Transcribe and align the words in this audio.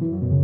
Thank 0.00 0.22
you. 0.22 0.39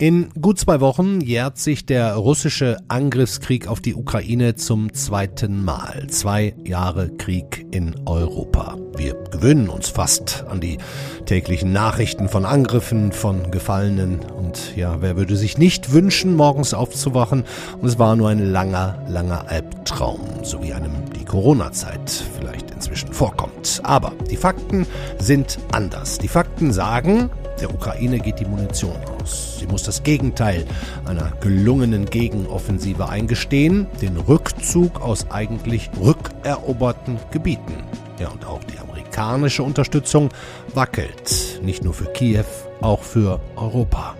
In 0.00 0.30
gut 0.40 0.60
zwei 0.60 0.80
Wochen 0.80 1.20
jährt 1.20 1.58
sich 1.58 1.84
der 1.84 2.14
russische 2.14 2.76
Angriffskrieg 2.86 3.66
auf 3.66 3.80
die 3.80 3.96
Ukraine 3.96 4.54
zum 4.54 4.92
zweiten 4.92 5.64
Mal. 5.64 6.06
Zwei 6.08 6.54
Jahre 6.62 7.08
Krieg 7.08 7.66
in 7.72 7.96
Europa. 8.06 8.76
Wir 8.96 9.14
gewöhnen 9.32 9.68
uns 9.68 9.88
fast 9.88 10.44
an 10.48 10.60
die 10.60 10.78
täglichen 11.26 11.72
Nachrichten 11.72 12.28
von 12.28 12.44
Angriffen, 12.44 13.10
von 13.10 13.50
Gefallenen. 13.50 14.20
Und 14.20 14.76
ja, 14.76 15.02
wer 15.02 15.16
würde 15.16 15.34
sich 15.34 15.58
nicht 15.58 15.92
wünschen, 15.92 16.36
morgens 16.36 16.74
aufzuwachen? 16.74 17.42
Und 17.80 17.88
es 17.88 17.98
war 17.98 18.14
nur 18.14 18.28
ein 18.28 18.52
langer, 18.52 19.04
langer 19.08 19.48
Albtraum, 19.48 20.20
so 20.44 20.62
wie 20.62 20.74
einem 20.74 21.10
die 21.18 21.24
Corona-Zeit 21.24 22.22
vielleicht 22.38 22.70
inzwischen 22.70 23.12
vorkommt. 23.12 23.80
Aber 23.82 24.12
die 24.30 24.36
Fakten 24.36 24.86
sind 25.18 25.58
anders. 25.72 26.18
Die 26.18 26.28
Fakten 26.28 26.72
sagen, 26.72 27.30
der 27.60 27.72
Ukraine 27.72 28.18
geht 28.18 28.40
die 28.40 28.44
Munition 28.44 28.96
aus. 29.20 29.58
Sie 29.58 29.66
muss 29.66 29.82
das 29.82 30.02
Gegenteil 30.02 30.64
einer 31.04 31.32
gelungenen 31.40 32.06
Gegenoffensive 32.06 33.08
eingestehen, 33.08 33.86
den 34.00 34.16
Rückzug 34.16 35.00
aus 35.00 35.30
eigentlich 35.30 35.90
rückeroberten 36.00 37.18
Gebieten. 37.30 37.74
Ja, 38.18 38.28
und 38.28 38.46
auch 38.46 38.62
die 38.64 38.78
amerikanische 38.78 39.62
Unterstützung 39.62 40.30
wackelt, 40.74 41.60
nicht 41.62 41.84
nur 41.84 41.94
für 41.94 42.06
Kiew, 42.12 42.44
auch 42.80 43.02
für 43.02 43.40
Europa. 43.56 44.14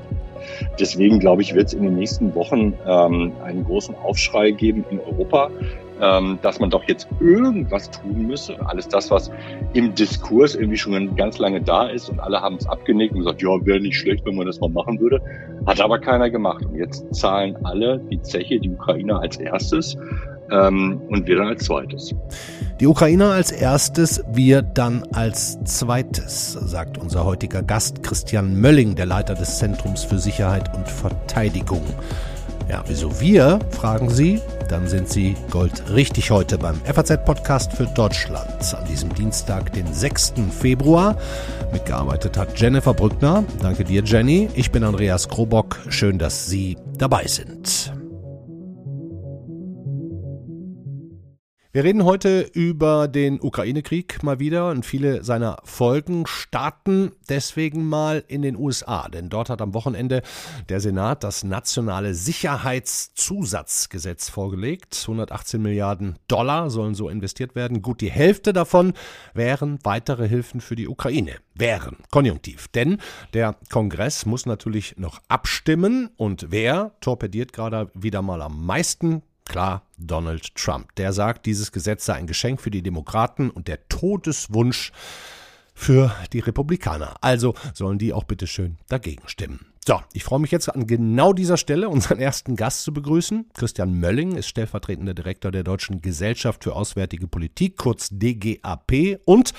Deswegen 0.79 1.18
glaube 1.18 1.43
ich, 1.43 1.55
wird 1.55 1.68
es 1.68 1.74
in 1.74 1.82
den 1.82 1.96
nächsten 1.96 2.34
Wochen 2.34 2.74
ähm, 2.87 3.32
einen 3.45 3.65
großen 3.65 3.95
Aufschrei 3.96 4.51
geben 4.51 4.84
in 4.91 5.01
Europa, 5.01 5.51
dass 5.98 6.61
man 6.61 6.70
doch 6.70 6.84
jetzt 6.84 7.09
irgendwas 7.20 7.91
tun 7.91 8.27
müsse. 8.27 8.57
Alles 8.66 8.88
das, 8.88 9.11
was 9.11 9.30
im 9.73 9.95
Diskurs 9.95 10.55
irgendwie 10.55 10.77
schon 10.77 11.16
ganz 11.16 11.38
lange 11.38 11.61
da 11.61 11.88
ist 11.88 12.09
und 12.09 12.21
alle 12.21 12.41
haben 12.41 12.57
es 12.57 12.66
abgenickt 12.66 13.15
und 13.15 13.21
gesagt, 13.21 13.43
ja, 13.43 13.48
wäre 13.65 13.80
nicht 13.80 13.97
schlecht, 13.97 14.24
wenn 14.24 14.37
man 14.37 14.47
das 14.47 14.61
mal 14.61 14.71
machen 14.71 15.01
würde. 15.01 15.21
Hat 15.66 15.80
aber 15.80 15.99
keiner 15.99 16.30
gemacht. 16.30 16.65
Und 16.65 16.76
jetzt 16.76 17.04
zahlen 17.15 17.57
alle 17.65 17.99
die 18.10 18.21
Zeche, 18.23 18.60
die 18.60 18.71
Ukrainer 18.71 19.21
als 19.21 19.37
erstes 19.38 19.96
ähm, 20.51 21.01
und 21.09 21.26
wir 21.26 21.37
dann 21.37 21.49
als 21.49 21.65
zweites. 21.65 22.15
Die 22.80 22.87
Ukrainer 22.87 23.32
als 23.32 23.51
erstes, 23.51 24.23
wir 24.30 24.63
dann 24.63 25.02
als 25.13 25.59
zweites, 25.65 26.52
sagt 26.52 26.99
unser 26.99 27.24
heutiger 27.24 27.63
Gast 27.63 28.02
Christian 28.02 28.60
Mölling, 28.60 28.95
der 28.95 29.07
Leiter 29.07 29.35
des 29.35 29.59
Zentrums 29.59 30.04
für 30.04 30.19
Sicherheit 30.19 30.74
und 30.76 30.88
Verteidigung. 30.88 31.82
Ja, 32.69 32.85
wieso 32.87 33.19
wir, 33.21 33.61
fragen 33.71 34.11
Sie? 34.11 34.41
Dann 34.69 34.87
sind 34.87 35.09
Sie 35.09 35.35
goldrichtig 35.51 36.30
heute 36.30 36.59
beim 36.59 36.79
FAZ-Podcast 36.85 37.73
für 37.73 37.87
Deutschland 37.87 38.75
an 38.75 38.85
diesem 38.87 39.15
Dienstag, 39.15 39.73
den 39.73 39.93
6. 39.93 40.35
Februar. 40.51 41.16
Mitgearbeitet 41.73 42.37
hat 42.37 42.60
Jennifer 42.60 42.93
Brückner. 42.93 43.45
Danke 43.63 43.85
dir, 43.85 44.02
Jenny. 44.05 44.51
Ich 44.55 44.71
bin 44.71 44.85
Andreas 44.85 45.29
Krobock. 45.29 45.79
Schön, 45.88 46.19
dass 46.19 46.47
Sie 46.47 46.77
dabei 46.99 47.27
sind. 47.27 47.98
Wir 51.71 51.85
reden 51.85 52.07
heute 52.07 52.49
über 52.55 53.09
den 53.09 53.43
Ukraine-Krieg 53.43 54.23
mal 54.23 54.38
wieder 54.38 54.71
und 54.71 54.87
viele 54.87 55.23
seiner 55.23 55.59
Folgen 55.65 56.27
starten 56.27 57.13
deswegen 57.29 57.87
mal 57.87 58.25
in 58.27 58.41
den 58.41 58.57
USA, 58.57 59.10
denn 59.10 59.29
dort 59.29 59.51
hat 59.51 59.60
am 59.60 59.75
Wochenende 59.75 60.23
der 60.71 60.80
Senat 60.80 61.25
das 61.25 61.45
nationale 61.45 62.15
Sicherheitszusatzgesetz 62.15 64.31
vorgelegt. 64.31 64.97
118 65.03 65.60
Milliarden 65.60 66.19
Dollar 66.27 66.71
sollen 66.71 66.94
so 66.94 67.10
investiert 67.10 67.55
werden. 67.55 67.82
Gut 67.82 68.00
die 68.00 68.10
Hälfte 68.10 68.55
davon 68.55 68.94
wären 69.34 69.78
weitere 69.82 70.27
Hilfen 70.27 70.62
für 70.62 70.75
die 70.75 70.88
Ukraine. 70.88 71.34
Wären, 71.55 71.99
konjunktiv. 72.10 72.69
Denn 72.69 72.97
der 73.34 73.56
Kongress 73.71 74.25
muss 74.25 74.47
natürlich 74.47 74.97
noch 74.97 75.21
abstimmen 75.28 76.09
und 76.16 76.47
wer 76.49 76.93
torpediert 77.03 77.53
gerade 77.53 77.91
wieder 77.93 78.22
mal 78.22 78.41
am 78.41 78.65
meisten? 78.65 79.21
Klar, 79.49 79.82
Donald 79.97 80.54
Trump. 80.54 80.94
Der 80.97 81.12
sagt, 81.12 81.47
dieses 81.47 81.72
Gesetz 81.72 82.04
sei 82.04 82.14
ein 82.14 82.26
Geschenk 82.26 82.60
für 82.60 82.70
die 82.70 82.82
Demokraten 82.82 83.50
und 83.50 83.66
der 83.66 83.88
Todeswunsch 83.88 84.92
für 85.75 86.14
die 86.32 86.41
Republikaner. 86.41 87.16
Also 87.20 87.54
sollen 87.72 87.98
die 87.98 88.12
auch 88.12 88.25
bitte 88.25 88.47
schön 88.47 88.78
dagegen 88.88 89.26
stimmen. 89.26 89.66
So, 89.86 90.03
ich 90.12 90.22
freue 90.22 90.41
mich 90.41 90.50
jetzt 90.50 90.69
an 90.69 90.86
genau 90.86 91.32
dieser 91.32 91.56
Stelle 91.56 91.88
unseren 91.88 92.19
ersten 92.19 92.56
Gast 92.56 92.82
zu 92.82 92.92
begrüßen. 92.92 93.48
Christian 93.54 93.94
Mölling 93.98 94.36
ist 94.36 94.48
stellvertretender 94.48 95.14
Direktor 95.14 95.50
der 95.50 95.65
Deutschen 95.65 96.03
Gesellschaft 96.03 96.65
für 96.65 96.75
Auswärtige 96.76 97.26
Politik, 97.26 97.78
kurz 97.78 98.10
DGAP 98.10 99.20
und 99.25 99.54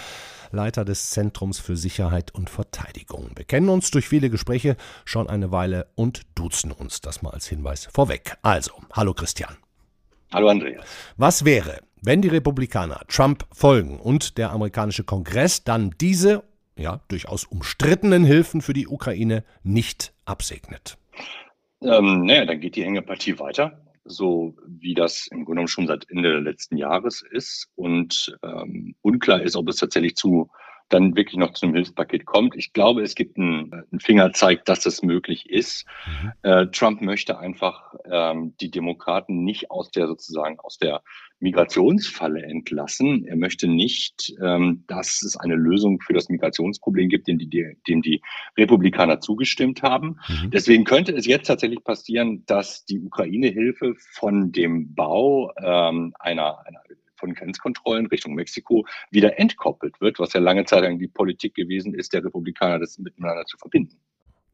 Leiter 0.51 0.85
des 0.85 1.09
Zentrums 1.09 1.57
für 1.57 1.75
Sicherheit 1.75 2.31
und 2.35 2.49
Verteidigung. 2.49 3.31
Wir 3.35 3.45
kennen 3.45 3.69
uns 3.69 3.89
durch 3.89 4.07
viele 4.07 4.29
Gespräche 4.29 4.77
schon 5.05 5.27
eine 5.27 5.51
Weile 5.51 5.87
und 5.95 6.27
duzen 6.35 6.71
uns. 6.71 7.01
Das 7.01 7.23
mal 7.23 7.31
als 7.31 7.47
Hinweis 7.47 7.87
vorweg. 7.91 8.37
Also, 8.43 8.73
hallo 8.93 9.15
Christian. 9.15 9.57
Hallo 10.31 10.47
Andreas. 10.49 10.85
Was 11.17 11.43
wäre, 11.43 11.79
wenn 12.03 12.21
die 12.21 12.27
Republikaner 12.27 13.01
Trump 13.07 13.45
folgen 13.51 13.99
und 13.99 14.37
der 14.37 14.51
amerikanische 14.51 15.03
Kongress 15.03 15.63
dann 15.63 15.95
diese, 15.99 16.43
ja, 16.77 17.01
durchaus 17.07 17.45
umstrittenen 17.45 18.23
Hilfen 18.23 18.61
für 18.61 18.73
die 18.73 18.87
Ukraine 18.87 19.43
nicht 19.63 20.13
absegnet? 20.25 20.99
Ähm, 21.81 22.25
naja, 22.25 22.45
dann 22.45 22.59
geht 22.59 22.75
die 22.75 22.83
enge 22.83 23.01
Partie 23.01 23.39
weiter, 23.39 23.81
so 24.05 24.55
wie 24.67 24.93
das 24.93 25.27
im 25.31 25.45
Grunde 25.45 25.51
genommen 25.51 25.67
schon 25.67 25.87
seit 25.87 26.07
Ende 26.11 26.39
letzten 26.39 26.77
Jahres 26.77 27.23
ist. 27.31 27.67
Und 27.73 28.37
ähm, 28.43 28.93
unklar 29.01 29.41
ist, 29.41 29.55
ob 29.55 29.67
es 29.67 29.77
tatsächlich 29.77 30.15
zu 30.15 30.51
dann 30.89 31.15
wirklich 31.15 31.37
noch 31.37 31.53
zu 31.53 31.65
einem 31.65 31.75
Hilfspaket 31.75 32.25
kommt. 32.25 32.55
Ich 32.55 32.73
glaube, 32.73 33.01
es 33.01 33.15
gibt 33.15 33.37
einen, 33.37 33.71
einen 33.73 33.99
Fingerzeig, 33.99 34.65
dass 34.65 34.81
das 34.81 35.01
möglich 35.03 35.49
ist. 35.49 35.85
Mhm. 36.05 36.31
Äh, 36.41 36.67
Trump 36.67 37.01
möchte 37.01 37.39
einfach 37.39 37.93
ähm, 38.09 38.55
die 38.59 38.71
Demokraten 38.71 39.43
nicht 39.43 39.71
aus 39.71 39.91
der 39.91 40.07
sozusagen 40.07 40.59
aus 40.59 40.77
der 40.77 41.01
Migrationsfalle 41.39 42.43
entlassen. 42.43 43.25
Er 43.25 43.37
möchte 43.37 43.67
nicht, 43.67 44.33
ähm, 44.41 44.83
dass 44.87 45.21
es 45.21 45.37
eine 45.37 45.55
Lösung 45.55 46.01
für 46.01 46.13
das 46.13 46.29
Migrationsproblem 46.29 47.09
gibt, 47.09 47.27
dem 47.27 47.37
die, 47.37 47.77
dem 47.87 48.01
die 48.01 48.21
Republikaner 48.57 49.21
zugestimmt 49.21 49.81
haben. 49.81 50.19
Mhm. 50.27 50.51
Deswegen 50.51 50.83
könnte 50.83 51.13
es 51.13 51.25
jetzt 51.25 51.47
tatsächlich 51.47 51.83
passieren, 51.83 52.43
dass 52.45 52.83
die 52.85 52.99
Ukraine-Hilfe 52.99 53.95
von 54.13 54.51
dem 54.51 54.93
Bau 54.93 55.53
ähm, 55.61 56.13
einer, 56.19 56.65
einer 56.65 56.81
von 57.19 57.33
Grenzkontrollen 57.33 58.07
Richtung 58.07 58.33
Mexiko 58.33 58.85
wieder 59.11 59.37
entkoppelt 59.37 59.99
wird, 60.01 60.19
was 60.19 60.33
ja 60.33 60.39
lange 60.39 60.65
Zeit 60.65 60.83
lang 60.83 60.97
die 60.97 61.07
Politik 61.07 61.53
gewesen 61.55 61.93
ist, 61.93 62.13
der 62.13 62.23
Republikaner 62.23 62.79
das 62.79 62.97
miteinander 62.97 63.45
zu 63.45 63.57
verbinden. 63.57 63.99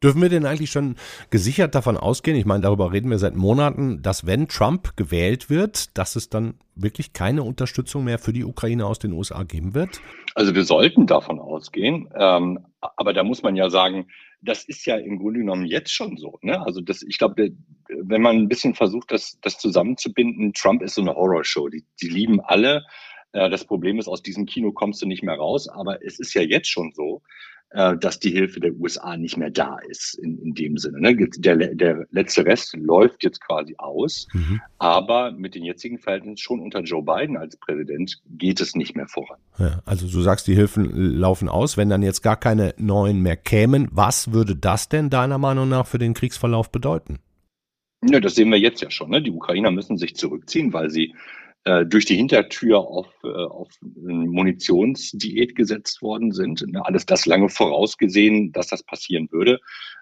Dürfen 0.05 0.21
wir 0.21 0.29
denn 0.29 0.45
eigentlich 0.45 0.69
schon 0.69 0.97
gesichert 1.31 1.73
davon 1.73 1.97
ausgehen, 1.97 2.37
ich 2.37 2.45
meine, 2.45 2.61
darüber 2.61 2.93
reden 2.93 3.09
wir 3.09 3.17
seit 3.17 3.35
Monaten, 3.35 4.03
dass 4.03 4.27
wenn 4.27 4.47
Trump 4.47 4.95
gewählt 4.95 5.49
wird, 5.49 5.97
dass 5.97 6.15
es 6.15 6.29
dann 6.29 6.53
wirklich 6.75 7.11
keine 7.11 7.41
Unterstützung 7.41 8.03
mehr 8.03 8.19
für 8.19 8.31
die 8.31 8.43
Ukraine 8.43 8.85
aus 8.85 8.99
den 8.99 9.13
USA 9.13 9.41
geben 9.41 9.73
wird? 9.73 10.01
Also 10.35 10.53
wir 10.53 10.63
sollten 10.63 11.07
davon 11.07 11.39
ausgehen, 11.39 12.07
ähm, 12.15 12.59
aber 12.81 13.13
da 13.13 13.23
muss 13.23 13.41
man 13.41 13.55
ja 13.55 13.71
sagen, 13.71 14.05
das 14.43 14.63
ist 14.65 14.85
ja 14.85 14.97
im 14.97 15.17
Grunde 15.17 15.39
genommen 15.39 15.65
jetzt 15.65 15.91
schon 15.91 16.17
so. 16.17 16.37
Ne? 16.43 16.63
Also 16.63 16.81
das, 16.81 17.01
ich 17.01 17.17
glaube, 17.17 17.49
wenn 17.89 18.21
man 18.21 18.35
ein 18.35 18.47
bisschen 18.47 18.75
versucht, 18.75 19.11
das, 19.11 19.39
das 19.41 19.57
zusammenzubinden, 19.57 20.53
Trump 20.53 20.83
ist 20.83 20.93
so 20.93 21.01
eine 21.01 21.15
Horrorshow. 21.15 21.67
Die, 21.69 21.83
die 21.99 22.09
lieben 22.09 22.41
alle. 22.41 22.85
Äh, 23.31 23.49
das 23.49 23.65
Problem 23.65 23.97
ist, 23.97 24.07
aus 24.07 24.21
diesem 24.21 24.45
Kino 24.45 24.71
kommst 24.71 25.01
du 25.01 25.07
nicht 25.07 25.23
mehr 25.23 25.35
raus. 25.35 25.67
Aber 25.67 26.05
es 26.05 26.19
ist 26.19 26.35
ja 26.35 26.43
jetzt 26.43 26.69
schon 26.69 26.91
so, 26.93 27.23
äh, 27.71 27.97
dass 27.97 28.19
die 28.19 28.31
Hilfe 28.31 28.59
der 28.59 28.73
USA 28.73 29.17
nicht 29.17 29.37
mehr 29.37 29.49
da 29.49 29.77
ist 29.89 30.15
in, 30.15 30.37
in 30.39 30.53
dem 30.53 30.77
Sinne. 30.77 30.99
Ne? 31.01 31.15
Der, 31.37 31.55
der 31.75 32.05
letzte 32.11 32.45
Rest 32.45 32.75
läuft 32.77 33.23
jetzt 33.23 33.41
quasi 33.41 33.75
aus, 33.77 34.27
mhm. 34.33 34.61
aber 34.77 35.31
mit 35.31 35.55
den 35.55 35.63
jetzigen 35.63 35.99
Verhältnissen 35.99 36.37
schon 36.37 36.59
unter 36.59 36.81
Joe 36.81 37.03
Biden 37.03 37.37
als 37.37 37.57
Präsident 37.57 38.21
geht 38.29 38.61
es 38.61 38.75
nicht 38.75 38.95
mehr 38.95 39.07
voran. 39.07 39.39
Ja, 39.57 39.81
also 39.85 40.07
du 40.07 40.21
sagst, 40.21 40.47
die 40.47 40.55
Hilfen 40.55 41.17
laufen 41.17 41.49
aus. 41.49 41.75
Wenn 41.75 41.89
dann 41.89 42.03
jetzt 42.03 42.21
gar 42.21 42.37
keine 42.37 42.73
neuen 42.77 43.21
mehr 43.21 43.37
kämen, 43.37 43.89
was 43.91 44.31
würde 44.31 44.55
das 44.55 44.87
denn 44.87 45.09
deiner 45.09 45.37
Meinung 45.37 45.67
nach 45.67 45.87
für 45.87 45.97
den 45.97 46.13
Kriegsverlauf 46.13 46.71
bedeuten? 46.71 47.19
Ja, 48.03 48.19
das 48.19 48.35
sehen 48.35 48.49
wir 48.49 48.59
jetzt 48.59 48.81
ja 48.81 48.91
schon. 48.91 49.09
Ne? 49.09 49.21
Die 49.21 49.31
Ukrainer 49.31 49.71
müssen 49.71 49.97
sich 49.97 50.15
zurückziehen, 50.15 50.73
weil 50.73 50.89
sie 50.89 51.15
äh, 51.65 51.83
durch 51.83 52.05
die 52.05 52.15
Hintertür 52.15 52.77
auf, 52.77 53.07
äh, 53.23 53.27
auf 53.27 53.69
Munitionsdiät 53.81 55.55
gesetzt 55.55 56.03
worden 56.03 56.31
sind. 56.31 56.63
Alles 56.75 57.07
das 57.07 57.25
lange 57.25 57.49
vorausgesehen, 57.49 58.51
dass 58.51 58.67
das 58.67 58.83
passieren 58.83 59.29
würde. 59.31 59.59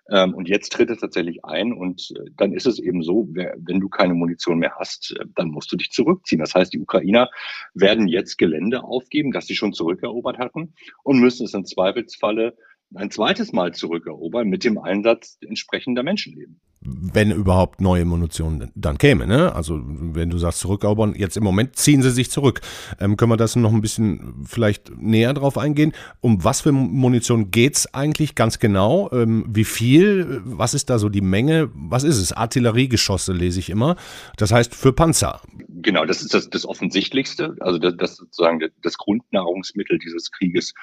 Ähm, 0.10 0.33
und 0.33 0.50
jetzt 0.50 0.74
tritt 0.74 0.89
es 0.89 1.00
tatsächlich 1.00 1.45
ein 1.45 1.71
und 1.71 2.12
äh, 2.18 2.30
dann 2.36 2.51
ist 2.51 2.65
es 2.65 2.80
eben 2.80 3.01
so, 3.01 3.30
wenn 3.31 3.80
du 3.80 3.88
keine 3.88 4.13
Munition 4.13 4.60
mehr 4.60 4.75
hast, 4.77 5.15
dann 5.36 5.48
musst 5.51 5.71
du 5.71 5.77
dich 5.77 5.92
zurückziehen. 5.92 6.39
Das 6.39 6.54
heißt, 6.54 6.74
die 6.74 6.81
Ukrainer 6.81 7.30
werden 7.74 8.09
jetzt 8.09 8.38
Gelände 8.38 8.83
aufgeben, 8.83 9.31
das 9.31 9.48
sie 9.48 9.56
schon 9.56 9.71
zurückerobert 9.71 10.39
hatten 10.39 10.74
und 11.04 11.21
müssen 11.21 11.45
es 11.45 11.54
im 11.54 11.63
Zweifelsfalle 11.63 12.57
ein 12.94 13.09
zweites 13.09 13.54
Mal 13.54 13.74
zurückerobern 13.74 14.50
mit 14.50 14.66
dem 14.66 14.77
Einsatz 14.77 15.38
entsprechender 15.42 16.04
Menschenleben 16.04 16.59
wenn 16.85 17.31
überhaupt 17.31 17.81
neue 17.81 18.06
Munition 18.06 18.71
dann 18.75 18.97
käme. 18.97 19.27
Ne? 19.27 19.53
Also 19.53 19.81
wenn 19.85 20.30
du 20.30 20.38
sagst 20.38 20.59
zurückerobern, 20.59 21.15
jetzt 21.15 21.38
im 21.38 21.44
Moment 21.44 21.75
ziehen 21.75 22.01
sie 22.01 22.12
sich 22.12 22.30
zurück. 22.30 22.62
Ähm, 23.00 23.18
können 23.18 23.31
wir 23.31 23.38
das 23.38 23.56
noch 23.56 23.74
ein 23.74 23.81
bisschen 23.81 24.44
vielleicht 24.45 24.91
näher 24.97 25.33
drauf 25.33 25.57
eingehen? 25.57 25.94
Um 26.21 26.44
was 26.44 26.62
für 26.62 26.71
Munition 26.71 27.51
geht's 27.51 27.94
eigentlich 27.94 28.35
ganz 28.35 28.59
genau? 28.59 29.09
Ähm, 29.12 29.45
wie 29.47 29.63
viel? 29.63 30.41
Was 30.45 30.74
ist 30.74 30.89
da 30.89 31.00
so 31.00 31.09
die 31.09 31.21
Menge? 31.21 31.69
Was 31.74 32.03
ist 32.03 32.18
es? 32.18 32.33
Artilleriegeschosse 32.33 33.33
lese 33.33 33.59
ich 33.59 33.69
immer. 33.69 33.95
Das 34.38 34.51
heißt 34.51 34.75
für 34.75 34.94
Panzer. 34.94 35.41
Genau, 35.69 36.06
das 36.06 36.21
ist 36.21 36.33
das, 36.33 36.50
das 36.50 36.65
Offensichtlichste. 36.65 37.56
Also 37.59 37.77
das, 37.77 37.95
das 37.97 38.15
sozusagen 38.15 38.59
das 38.81 38.97
Grundnahrungsmittel 38.97 40.00
dieses 40.00 40.31
Krieges 40.31 40.74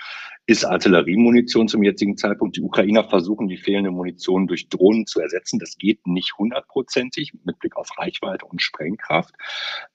ist 0.46 0.64
Artilleriemunition 0.64 1.68
zum 1.68 1.82
jetzigen 1.82 2.16
Zeitpunkt. 2.16 2.56
Die 2.56 2.62
Ukrainer 2.62 3.04
versuchen, 3.04 3.48
die 3.48 3.56
fehlende 3.56 3.90
Munition 3.90 4.46
durch 4.46 4.68
Drohnen 4.68 5.06
zu 5.06 5.20
ersetzen. 5.20 5.58
Das 5.58 5.78
geht 5.78 5.89
nicht 6.04 6.36
hundertprozentig 6.38 7.32
mit 7.44 7.58
Blick 7.58 7.76
auf 7.76 7.88
Reichweite 7.98 8.46
und 8.46 8.62
Sprengkraft. 8.62 9.34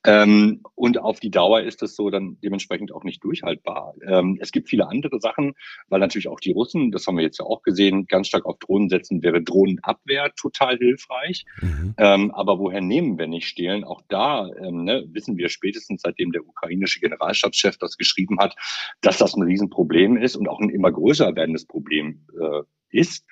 Ähm, 0.06 0.62
und 0.76 0.98
auf 0.98 1.20
die 1.20 1.32
Dauer 1.32 1.62
ist 1.62 1.82
das 1.82 1.96
so 1.96 2.10
dann 2.10 2.38
dementsprechend 2.44 2.92
auch 2.92 3.04
nicht 3.04 3.24
durchhaltbar. 3.24 3.96
Ähm, 4.06 4.38
es 4.42 4.52
gibt 4.52 4.70
viele 4.70 4.88
andere 4.88 5.20
Sachen, 5.20 5.54
weil 5.88 6.00
natürlich 6.00 6.28
auch 6.28 6.40
die 6.40 6.52
Russen, 6.52 6.92
das 6.92 7.08
haben 7.08 7.18
wir 7.18 7.24
jetzt 7.24 7.40
ja 7.40 7.46
auch 7.46 7.64
gesehen, 7.64 8.08
ganz 8.08 8.28
stark 8.28 8.46
auf 8.46 8.58
Drohnen 8.60 8.90
setzen, 8.90 9.24
wäre 9.24 9.42
Drohnenabwehr 9.42 10.34
total 10.36 10.78
hilfreich. 10.78 11.46
Mhm. 11.62 11.96
Ähm, 11.98 12.32
aber 12.32 12.60
woher 12.60 12.82
nehmen, 12.82 13.18
wenn 13.18 13.30
nicht 13.32 13.48
stehlen? 13.48 13.84
Auch 13.84 14.02
da 14.08 14.50
ähm, 14.62 14.84
ne, 14.84 15.06
wissen 15.12 15.38
wir 15.38 15.50
spätestens, 15.50 16.02
seitdem 16.02 16.32
der 16.32 16.46
ukrainische 16.46 17.00
Generalstabschef 17.00 17.78
das 17.78 17.98
geschrieben 17.98 18.40
hat, 18.40 18.56
dass 19.02 19.18
das 19.18 19.36
ein 19.36 19.44
Riesenproblem 19.44 20.18
ist 20.18 20.36
und 20.36 20.48
auch 20.48 20.60
ein 20.60 20.70
immer 20.70 20.92
größer 20.92 21.36
werdendes 21.36 21.66
Problem 21.66 22.26
äh, 22.40 22.62
ist. 22.90 23.26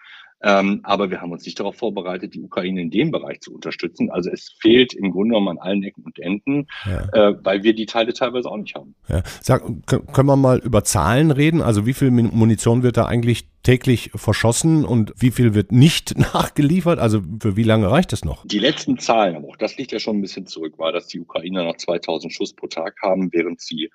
Ähm, 0.44 0.82
aber 0.84 1.10
wir 1.10 1.22
haben 1.22 1.32
uns 1.32 1.46
nicht 1.46 1.60
darauf 1.60 1.78
vorbereitet, 1.78 2.34
die 2.34 2.42
Ukraine 2.42 2.82
in 2.82 2.92
dem 2.92 3.12
Bereich 3.12 3.40
zu 3.40 3.54
unterstützen. 3.54 4.12
Also 4.12 4.30
es 4.30 4.54
fehlt 4.60 4.94
im 4.94 5.12
Grunde 5.12 5.30
genommen 5.30 5.58
an 5.58 5.58
allen 5.58 5.84
Ecken 5.84 6.04
und 6.04 6.20
Enden, 6.20 6.68
ja. 6.86 7.30
äh, 7.30 7.36
weil 7.44 7.64
wir 7.64 7.74
die 7.74 7.86
Teile 7.86 8.14
teilweise 8.14 8.50
auch 8.50 8.58
nicht 8.58 8.76
haben. 8.76 8.94
Ja. 9.08 9.24
Sag, 9.42 9.64
können 9.88 10.28
wir 10.28 10.36
mal 10.36 10.60
über 10.60 10.84
Zahlen 10.84 11.32
reden? 11.32 11.62
Also 11.62 11.86
wie 11.86 11.94
viel 11.94 12.12
Munition 12.12 12.84
wird 12.84 12.98
da 12.98 13.06
eigentlich 13.06 13.48
täglich 13.64 14.12
verschossen 14.14 14.84
und 14.84 15.14
wie 15.18 15.32
viel 15.32 15.54
wird 15.54 15.72
nicht 15.72 16.18
nachgeliefert? 16.34 17.00
Also 17.00 17.22
für 17.42 17.56
wie 17.56 17.64
lange 17.64 17.90
reicht 17.90 18.12
das 18.12 18.26
noch? 18.26 18.46
Die 18.46 18.60
letzten 18.60 19.00
Zahlen, 19.00 19.38
aber 19.38 19.48
auch 19.48 19.58
das 19.58 19.78
liegt 19.78 19.94
ja 19.94 20.00
schon 20.00 20.18
ein 20.18 20.22
bisschen 20.22 20.46
zurück, 20.46 20.78
war, 20.78 20.92
dass 20.92 21.08
die 21.08 21.22
Ukrainer 21.22 21.64
noch 21.64 21.78
2000 21.78 22.34
Schuss 22.34 22.54
pro 22.54 22.68
Tag 22.68 22.98
haben, 23.02 23.32
während 23.32 23.62
sie 23.62 23.90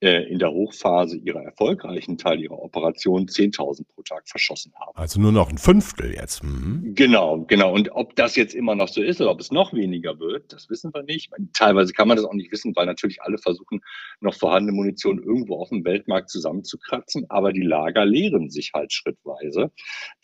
in 0.00 0.38
der 0.38 0.50
Hochphase 0.50 1.18
ihrer 1.18 1.42
erfolgreichen 1.42 2.16
Teil 2.16 2.40
ihrer 2.40 2.58
Operation 2.58 3.26
10.000 3.26 3.84
pro 3.94 4.02
Tag 4.02 4.26
verschossen 4.26 4.72
haben. 4.80 4.96
Also 4.96 5.20
nur 5.20 5.30
noch 5.30 5.50
ein 5.50 5.58
Fünftel 5.58 6.14
jetzt. 6.14 6.42
Mhm. 6.42 6.94
Genau, 6.94 7.44
genau. 7.46 7.74
Und 7.74 7.92
ob 7.92 8.16
das 8.16 8.34
jetzt 8.34 8.54
immer 8.54 8.74
noch 8.74 8.88
so 8.88 9.02
ist 9.02 9.20
oder 9.20 9.30
ob 9.30 9.40
es 9.40 9.50
noch 9.50 9.74
weniger 9.74 10.18
wird, 10.18 10.54
das 10.54 10.70
wissen 10.70 10.94
wir 10.94 11.02
nicht. 11.02 11.30
Teilweise 11.52 11.92
kann 11.92 12.08
man 12.08 12.16
das 12.16 12.24
auch 12.24 12.32
nicht 12.32 12.50
wissen, 12.50 12.74
weil 12.76 12.86
natürlich 12.86 13.20
alle 13.20 13.36
versuchen, 13.36 13.82
noch 14.20 14.34
vorhandene 14.34 14.74
Munition 14.74 15.22
irgendwo 15.22 15.56
auf 15.56 15.68
dem 15.68 15.84
Weltmarkt 15.84 16.30
zusammenzukratzen. 16.30 17.26
Aber 17.28 17.52
die 17.52 17.60
Lager 17.60 18.06
leeren 18.06 18.48
sich 18.48 18.72
halt 18.72 18.94
schrittweise. 18.94 19.70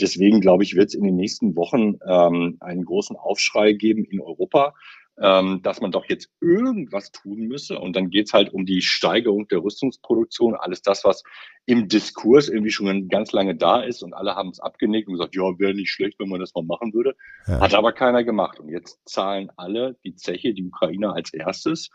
Deswegen 0.00 0.40
glaube 0.40 0.64
ich, 0.64 0.74
wird 0.74 0.88
es 0.88 0.94
in 0.94 1.04
den 1.04 1.16
nächsten 1.16 1.54
Wochen 1.54 1.98
ähm, 2.08 2.56
einen 2.60 2.84
großen 2.86 3.16
Aufschrei 3.16 3.72
geben 3.72 4.04
in 4.04 4.22
Europa 4.22 4.74
ähm, 5.20 5.62
dass 5.62 5.80
man 5.80 5.90
doch 5.90 6.04
jetzt 6.08 6.30
irgendwas 6.40 7.10
tun 7.10 7.46
müsse. 7.48 7.78
Und 7.78 7.96
dann 7.96 8.10
geht's 8.10 8.32
halt 8.32 8.52
um 8.52 8.66
die 8.66 8.82
Steigerung 8.82 9.48
der 9.48 9.62
Rüstungsproduktion, 9.62 10.54
alles 10.54 10.82
das, 10.82 11.04
was 11.04 11.22
im 11.64 11.88
Diskurs 11.88 12.48
irgendwie 12.48 12.70
schon 12.70 13.08
ganz 13.08 13.32
lange 13.32 13.56
da 13.56 13.80
ist 13.80 14.02
und 14.02 14.14
alle 14.14 14.34
haben 14.34 14.50
es 14.50 14.60
abgenickt 14.60 15.08
und 15.08 15.14
gesagt, 15.14 15.34
ja, 15.34 15.58
wäre 15.58 15.74
nicht 15.74 15.90
schlecht, 15.90 16.18
wenn 16.18 16.28
man 16.28 16.40
das 16.40 16.54
mal 16.54 16.64
machen 16.64 16.92
würde. 16.92 17.16
Ja. 17.46 17.60
Hat 17.60 17.74
aber 17.74 17.92
keiner 17.92 18.24
gemacht. 18.24 18.60
Und 18.60 18.68
jetzt 18.68 19.00
zahlen 19.04 19.50
alle 19.56 19.96
die 20.04 20.14
Zeche, 20.14 20.54
die 20.54 20.64
Ukrainer 20.64 21.14
als 21.14 21.32
erstes 21.32 21.90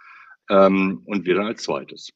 ähm, 0.49 1.03
und 1.05 1.25
wir 1.25 1.35
dann 1.35 1.47
als 1.47 1.63
zweites. 1.63 2.11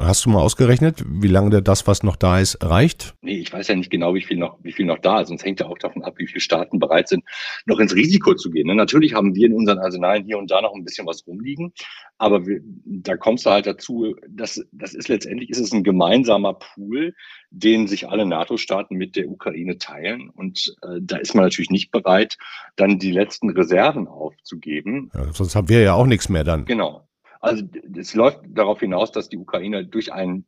Hast 0.00 0.24
du 0.24 0.30
mal 0.30 0.40
ausgerechnet, 0.40 1.04
wie 1.06 1.28
lange 1.28 1.62
das, 1.62 1.86
was 1.86 2.02
noch 2.02 2.16
da 2.16 2.40
ist, 2.40 2.58
reicht? 2.62 3.14
Nee, 3.20 3.38
ich 3.38 3.52
weiß 3.52 3.68
ja 3.68 3.76
nicht 3.76 3.90
genau, 3.90 4.14
wie 4.14 4.22
viel 4.22 4.38
noch, 4.38 4.58
wie 4.62 4.72
viel 4.72 4.86
noch 4.86 4.98
da 4.98 5.20
ist. 5.20 5.28
Sonst 5.28 5.44
hängt 5.44 5.60
ja 5.60 5.66
auch 5.66 5.78
davon 5.78 6.02
ab, 6.02 6.14
wie 6.16 6.26
viele 6.26 6.40
Staaten 6.40 6.78
bereit 6.78 7.08
sind, 7.08 7.24
noch 7.66 7.78
ins 7.78 7.94
Risiko 7.94 8.34
zu 8.34 8.50
gehen. 8.50 8.66
Ne? 8.66 8.74
Natürlich 8.74 9.14
haben 9.14 9.34
wir 9.34 9.46
in 9.46 9.54
unseren 9.54 9.78
Arsenalen 9.78 10.24
hier 10.24 10.38
und 10.38 10.50
da 10.50 10.62
noch 10.62 10.74
ein 10.74 10.84
bisschen 10.84 11.06
was 11.06 11.26
rumliegen. 11.26 11.72
Aber 12.18 12.46
wir, 12.46 12.60
da 12.84 13.16
kommst 13.16 13.46
du 13.46 13.50
halt 13.50 13.66
dazu, 13.66 14.14
dass, 14.28 14.64
das 14.72 14.94
ist 14.94 15.08
letztendlich, 15.08 15.50
ist 15.50 15.60
es 15.60 15.72
ein 15.72 15.84
gemeinsamer 15.84 16.54
Pool, 16.54 17.14
den 17.50 17.86
sich 17.86 18.08
alle 18.08 18.26
NATO-Staaten 18.26 18.96
mit 18.96 19.16
der 19.16 19.28
Ukraine 19.28 19.78
teilen. 19.78 20.30
Und 20.30 20.74
äh, 20.82 21.00
da 21.00 21.18
ist 21.18 21.34
man 21.34 21.44
natürlich 21.44 21.70
nicht 21.70 21.90
bereit, 21.90 22.38
dann 22.76 22.98
die 22.98 23.12
letzten 23.12 23.50
Reserven 23.50 24.08
aufzugeben. 24.08 25.10
Ja, 25.14 25.32
sonst 25.32 25.54
haben 25.54 25.68
wir 25.68 25.82
ja 25.82 25.94
auch 25.94 26.06
nichts 26.06 26.28
mehr 26.28 26.44
dann. 26.44 26.64
Genau. 26.64 27.06
Also 27.44 27.62
es 27.94 28.14
läuft 28.14 28.40
darauf 28.48 28.80
hinaus, 28.80 29.12
dass 29.12 29.28
die 29.28 29.36
Ukraine 29.36 29.84
durch 29.84 30.12
ein 30.14 30.46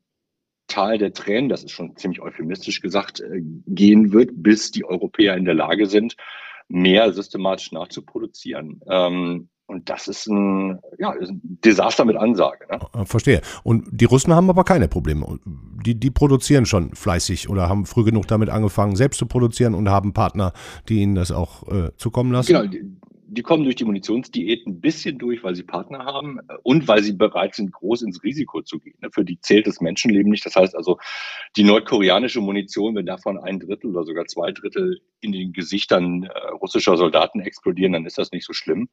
Tal 0.67 0.97
der 0.97 1.13
Tränen, 1.13 1.51
das 1.51 1.63
ist 1.63 1.73
schon 1.73 1.95
ziemlich 1.97 2.23
euphemistisch 2.23 2.81
gesagt, 2.81 3.21
äh, 3.21 3.43
gehen 3.67 4.13
wird, 4.13 4.31
bis 4.35 4.71
die 4.71 4.85
Europäer 4.85 5.37
in 5.37 5.45
der 5.45 5.55
Lage 5.55 5.87
sind, 5.87 6.17
mehr 6.69 7.13
systematisch 7.13 7.71
nachzuproduzieren. 7.71 8.81
Ähm, 8.89 9.51
und 9.67 9.91
das 9.91 10.09
ist 10.09 10.27
ein, 10.27 10.79
ja, 10.99 11.13
ist 11.13 11.31
ein 11.31 11.41
Desaster 11.43 12.07
mit 12.07 12.17
Ansage. 12.17 12.67
Ne? 12.71 12.79
Äh, 12.95 13.05
verstehe. 13.05 13.43
Und 13.63 13.89
die 13.91 14.07
Russen 14.07 14.33
haben 14.33 14.49
aber 14.49 14.65
keine 14.65 14.89
Probleme. 14.89 15.39
Die, 15.45 16.01
die 16.01 16.11
produzieren 16.11 16.65
schon 16.65 16.95
fleißig 16.95 17.51
oder 17.51 17.69
haben 17.69 17.85
früh 17.85 18.05
genug 18.05 18.27
damit 18.27 18.49
angefangen, 18.49 18.97
selbst 18.97 19.19
zu 19.19 19.27
produzieren 19.27 19.75
und 19.75 19.91
haben 19.91 20.15
Partner, 20.15 20.53
die 20.89 21.03
ihnen 21.03 21.15
das 21.15 21.31
auch 21.31 21.69
äh, 21.69 21.91
zukommen 21.97 22.33
lassen. 22.33 22.55
Genau, 22.55 22.67
die 22.67 22.97
kommen 23.43 23.65
durch 23.65 23.77
die 23.77 23.85
Munitionsdiät 23.85 24.67
ein 24.67 24.81
bisschen 24.81 25.19
durch, 25.19 25.43
weil 25.43 25.55
sie 25.55 25.63
Partner 25.63 26.05
haben 26.05 26.39
äh, 26.49 26.55
und 26.63 26.89
weil 26.89 27.03
sie 27.03 27.13
bereit 27.13 27.55
sind, 27.55 27.73
groß 27.73 28.03
ins 28.03 28.23
Risiko 28.23 28.63
zu 28.63 28.79
gehen. 28.79 28.99
Ne? 29.01 29.11
Für 29.13 29.25
die 29.25 29.41
zählt 29.41 29.67
das 29.67 29.81
Menschenleben 29.81 30.31
nicht. 30.31 30.47
Das 30.47 30.57
heißt 30.57 30.77
also, 30.77 30.99
die 31.57 31.65
nordkoreanische 31.65 32.41
Munition, 32.41 32.95
wenn 32.95 33.07
davon 33.07 33.39
ein 33.39 33.61
Drittel 33.61 33.91
oder 33.91 34.05
sogar 34.05 34.27
zwei 34.27 34.53
Drittel 34.53 35.01
in 35.21 35.33
den 35.33 35.53
Gesichtern 35.53 36.25
äh, 36.25 36.49
russischer 36.61 36.97
Soldaten 36.97 37.41
explodieren, 37.41 37.93
dann 37.93 38.07
ist 38.07 38.19
das 38.19 38.33
nicht 38.33 38.47
so 38.47 38.53
schlimm. 38.53 38.89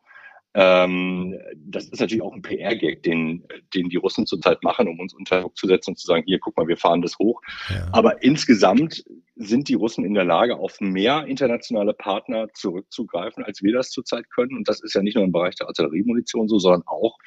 Ähm, 0.55 1.39
das 1.55 1.85
ist 1.85 1.99
natürlich 1.99 2.21
auch 2.21 2.33
ein 2.33 2.41
PR-Gag, 2.41 3.01
den, 3.03 3.43
den 3.73 3.89
die 3.89 3.97
Russen 3.97 4.27
zurzeit 4.27 4.61
machen, 4.63 4.87
um 4.87 4.99
uns 4.99 5.13
unter 5.13 5.41
Druck 5.41 5.57
zu 5.57 5.67
setzen 5.67 5.91
und 5.91 5.97
zu 5.97 6.05
sagen, 6.05 6.23
hier, 6.27 6.39
guck 6.39 6.55
mal, 6.57 6.67
wir 6.67 6.77
fahren 6.77 7.01
das 7.01 7.17
hoch. 7.17 7.41
Ja. 7.69 7.87
Aber 7.91 8.21
insgesamt 8.21 9.03
sind 9.35 9.67
die 9.67 9.73
Russen 9.73 10.05
in 10.05 10.13
der 10.13 10.25
Lage, 10.25 10.57
auf 10.57 10.79
mehr 10.79 11.25
internationale 11.25 11.93
Partner 11.93 12.47
zurückzugreifen, 12.53 13.43
als 13.43 13.63
wir 13.63 13.73
das 13.73 13.89
zurzeit 13.89 14.29
können. 14.29 14.55
Und 14.57 14.67
das 14.69 14.81
ist 14.81 14.93
ja 14.93 15.01
nicht 15.01 15.15
nur 15.15 15.23
im 15.23 15.31
Bereich 15.31 15.55
der 15.55 15.67
Artilleriemunition 15.67 16.47
so, 16.47 16.59
sondern 16.59 16.83
auch 16.85 17.17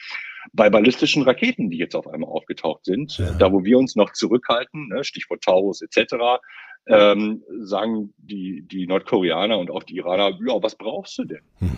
bei 0.52 0.70
ballistischen 0.70 1.22
Raketen, 1.22 1.70
die 1.70 1.78
jetzt 1.78 1.96
auf 1.96 2.06
einmal 2.06 2.30
aufgetaucht 2.30 2.84
sind. 2.84 3.18
Ja. 3.18 3.32
Da, 3.32 3.52
wo 3.52 3.64
wir 3.64 3.76
uns 3.76 3.96
noch 3.96 4.12
zurückhalten, 4.12 4.88
ne, 4.88 5.02
Stichwort 5.02 5.42
Taurus 5.42 5.82
etc., 5.82 6.14
ähm, 6.88 7.42
sagen 7.58 8.14
die, 8.16 8.62
die 8.62 8.86
Nordkoreaner 8.86 9.58
und 9.58 9.72
auch 9.72 9.82
die 9.82 9.96
Iraner, 9.96 10.38
ja, 10.46 10.62
was 10.62 10.76
brauchst 10.76 11.18
du 11.18 11.24
denn? 11.24 11.42
Mhm. 11.58 11.76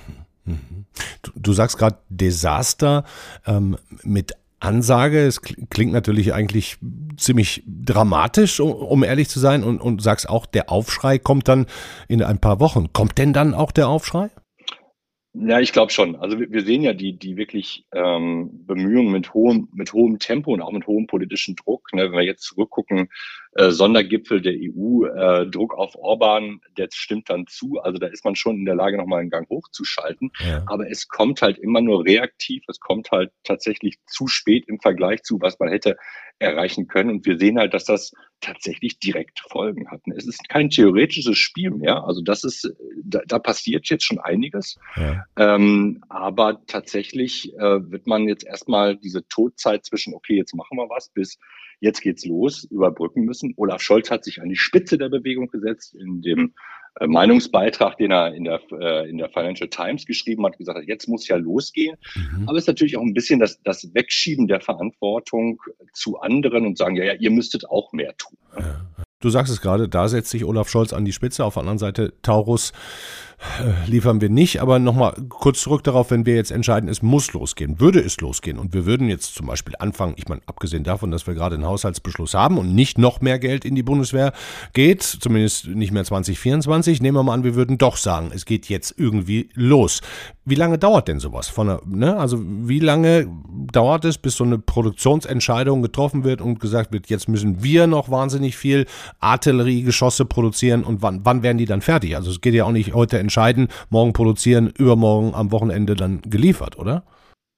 Du, 1.23 1.33
du 1.35 1.53
sagst 1.53 1.79
gerade 1.79 1.99
Desaster 2.09 3.05
ähm, 3.47 3.77
mit 4.03 4.35
Ansage. 4.61 5.27
Es 5.27 5.41
klingt 5.43 5.93
natürlich 5.93 6.35
eigentlich 6.35 6.79
ziemlich 7.17 7.63
dramatisch, 7.67 8.61
um, 8.61 8.73
um 8.73 9.05
ehrlich 9.05 9.29
zu 9.29 9.39
sein, 9.39 9.63
und, 9.63 9.81
und 9.81 10.03
sagst 10.03 10.29
auch, 10.29 10.47
der 10.47 10.71
Aufschrei 10.71 11.19
kommt 11.19 11.49
dann 11.49 11.67
in 12.09 12.23
ein 12.23 12.39
paar 12.39 12.61
Wochen. 12.61 12.93
Kommt 12.93 13.19
denn 13.19 13.33
dann 13.33 13.55
auch 13.55 13.73
der 13.73 13.89
Aufschrei? 13.89 14.31
Ja, 15.35 15.61
ich 15.61 15.73
glaube 15.73 15.93
schon. 15.93 16.17
Also 16.17 16.41
wir, 16.41 16.51
wir, 16.51 16.65
sehen 16.65 16.83
ja 16.83 16.95
die, 16.95 17.17
die 17.17 17.37
wirklich 17.37 17.87
ähm, 17.93 18.65
Bemühungen 18.67 19.13
mit 19.13 19.35
hohem, 19.35 19.69
mit 19.73 19.93
hohem 19.93 20.19
Tempo 20.19 20.53
und 20.53 20.63
auch 20.63 20.73
mit 20.73 20.87
hohem 20.87 21.07
politischen 21.07 21.55
Druck. 21.55 21.93
Ne? 21.93 22.05
Wenn 22.05 22.13
wir 22.13 22.23
jetzt 22.23 22.43
zurückgucken, 22.43 23.09
äh, 23.59 23.73
Sondergipfel 23.73 24.41
der 24.41 24.55
EU, 24.55 25.05
äh, 25.05 25.45
Druck 25.47 25.75
auf 25.75 25.97
Orban, 25.97 26.61
der 26.77 26.89
stimmt 26.93 27.29
dann 27.29 27.49
zu. 27.49 27.81
Also 27.81 27.99
da 27.99 28.07
ist 28.07 28.25
man 28.25 28.37
schon 28.37 28.57
in 28.57 28.65
der 28.65 28.77
Lage, 28.77 28.97
nochmal 28.97 29.21
einen 29.21 29.31
Gang 29.31 29.49
hochzuschalten. 29.49 30.31
Ja. 30.39 30.63
Aber 30.67 30.89
es 30.89 31.09
kommt 31.09 31.43
halt 31.43 31.59
immer 31.59 31.81
nur 31.81 32.05
reaktiv. 32.05 32.63
Es 32.69 32.79
kommt 32.79 33.11
halt 33.11 33.33
tatsächlich 33.43 33.99
zu 34.07 34.29
spät 34.29 34.69
im 34.69 34.79
Vergleich 34.79 35.25
zu, 35.25 35.41
was 35.41 35.59
man 35.59 35.71
hätte 35.71 35.97
erreichen 36.39 36.87
können. 36.87 37.11
Und 37.11 37.27
wir 37.27 37.37
sehen 37.37 37.59
halt, 37.59 37.75
dass 37.75 37.85
das 37.85 38.13
tatsächlich 38.41 39.01
direkt 39.01 39.41
Folgen 39.41 39.91
hat. 39.91 40.03
Es 40.15 40.29
ist 40.29 40.49
kein 40.49 40.71
theoretisches 40.71 41.37
Spiel 41.37 41.71
mehr. 41.71 42.05
Also 42.05 42.23
das 42.23 42.45
ist, 42.45 42.73
da, 43.03 43.23
da 43.27 43.41
passiert 43.41 43.89
jetzt 43.89 44.05
schon 44.05 44.21
einiges. 44.21 44.79
Ja. 44.95 45.25
Ähm, 45.37 46.05
aber 46.09 46.63
tatsächlich 46.69 47.53
äh, 47.55 47.91
wird 47.91 48.07
man 48.07 48.29
jetzt 48.29 48.47
erstmal 48.47 48.97
diese 48.97 49.27
Todzeit 49.27 49.85
zwischen, 49.85 50.15
okay, 50.15 50.37
jetzt 50.37 50.55
machen 50.55 50.79
wir 50.79 50.89
was, 50.89 51.09
bis 51.09 51.41
jetzt 51.81 52.01
geht's 52.01 52.25
los, 52.25 52.65
überbrücken 52.65 53.25
müssen. 53.25 53.48
Olaf 53.57 53.83
Scholz 53.83 54.11
hat 54.11 54.25
sich 54.25 54.41
an 54.41 54.49
die 54.49 54.57
Spitze 54.57 54.99
der 54.99 55.09
Bewegung 55.09 55.49
gesetzt 55.49 55.95
in 55.95 56.23
dem 56.23 56.55
äh, 57.01 57.07
Meinungsbeitrag, 57.07 57.97
den 57.99 58.11
er 58.11 58.35
in 58.35 58.45
der, 58.45 58.61
äh, 58.73 59.09
in 59.09 59.19
der 59.19 59.29
Financial 59.29 59.69
Times 59.69 60.07
geschrieben 60.07 60.45
hat, 60.45 60.59
gesagt 60.59 60.79
hat, 60.79 60.87
jetzt 60.87 61.09
muss 61.09 61.29
ja 61.29 61.37
losgehen. 61.37 61.97
Mhm. 62.15 62.49
Aber 62.49 62.57
es 62.57 62.65
ist 62.65 62.69
natürlich 62.69 62.97
auch 62.97 63.03
ein 63.03 63.15
bisschen 63.15 63.41
das, 63.41 63.61
das 63.63 63.95
Wegschieben 63.95 64.47
der 64.49 64.61
Verantwortung 64.61 65.61
zu 65.93 66.19
anderen 66.21 66.67
und 66.67 66.79
sagen, 66.79 66.97
ja, 66.97 67.05
ja, 67.05 67.15
ihr 67.15 67.31
müsstet 67.31 67.69
auch 67.69 67.93
mehr 67.93 68.17
tun. 68.17 68.37
Ja. 68.59 68.87
Du 69.21 69.31
sagst 69.31 69.53
es 69.53 69.61
gerade, 69.61 69.89
da 69.89 70.07
setzt 70.07 70.31
sich 70.31 70.45
Olaf 70.45 70.69
Scholz 70.69 70.93
an 70.93 71.05
die 71.05 71.13
Spitze. 71.13 71.45
Auf 71.45 71.55
der 71.55 71.63
anderen 71.63 71.79
Seite 71.79 72.13
Taurus 72.23 72.73
liefern 73.87 74.21
wir 74.21 74.29
nicht. 74.29 74.61
Aber 74.61 74.79
nochmal 74.79 75.15
kurz 75.29 75.61
zurück 75.61 75.85
darauf, 75.85 76.11
wenn 76.11 76.27
wir 76.27 76.35
jetzt 76.35 76.51
entscheiden, 76.51 76.89
es 76.89 77.03
muss 77.03 77.33
losgehen, 77.33 77.81
würde 77.81 78.01
es 78.01 78.21
losgehen 78.21 78.59
und 78.59 78.75
wir 78.75 78.87
würden 78.87 79.09
jetzt 79.09 79.35
zum 79.35 79.47
Beispiel 79.47 79.75
anfangen, 79.79 80.15
ich 80.17 80.29
meine, 80.29 80.43
abgesehen 80.47 80.85
davon, 80.85 81.11
dass 81.11 81.27
wir 81.27 81.35
gerade 81.35 81.55
einen 81.55 81.67
Haushaltsbeschluss 81.67 82.35
haben 82.35 82.59
und 82.59 82.75
nicht 82.75 82.99
noch 82.99 83.21
mehr 83.21 83.39
Geld 83.39 83.65
in 83.65 83.75
die 83.75 83.83
Bundeswehr 83.83 84.33
geht, 84.73 85.03
zumindest 85.03 85.69
nicht 85.69 85.93
mehr 85.93 86.05
2024, 86.05 87.01
nehmen 87.01 87.17
wir 87.17 87.23
mal 87.23 87.35
an, 87.35 87.45
wir 87.45 87.55
würden 87.55 87.79
doch 87.79 87.97
sagen, 87.97 88.31
es 88.35 88.45
geht 88.45 88.69
jetzt 88.69 88.95
irgendwie 88.97 89.49
los. 89.55 90.01
Wie 90.45 90.55
lange 90.55 90.79
dauert 90.79 91.09
denn 91.09 91.21
sowas? 91.21 91.49
Von 91.49 91.67
der, 91.67 91.83
ne? 91.87 92.17
Also 92.17 92.43
wie 92.43 92.79
lange 92.79 93.29
dauert 93.71 94.07
es, 94.07 94.17
bis 94.17 94.37
so 94.37 94.45
eine 94.45 94.59
Produktionsentscheidung 94.59 95.83
getroffen 95.83 96.25
wird 96.25 96.41
und 96.41 96.59
gesagt 96.59 96.91
wird, 96.91 97.11
jetzt 97.11 97.29
müssen 97.29 97.63
wir 97.63 97.87
noch 97.87 98.11
wahnsinnig 98.11 98.57
viel 98.57 98.87
Artilleriegeschosse 99.21 100.25
produzieren 100.25 100.85
und 100.85 101.03
wann, 101.03 101.21
wann 101.25 101.43
werden 101.43 101.59
die 101.59 101.67
dann 101.67 101.83
fertig? 101.83 102.17
Also 102.17 102.31
es 102.31 102.41
geht 102.41 102.55
ja 102.55 102.65
auch 102.65 102.73
nicht 102.73 102.95
heute 102.95 103.19
entscheiden, 103.29 103.69
morgen 103.91 104.13
produzieren, 104.15 104.69
übermorgen 104.69 105.35
am 105.35 105.53
Wochenende 105.53 105.95
dann 105.95 106.23
geliefert, 106.23 106.79
oder? 106.79 107.05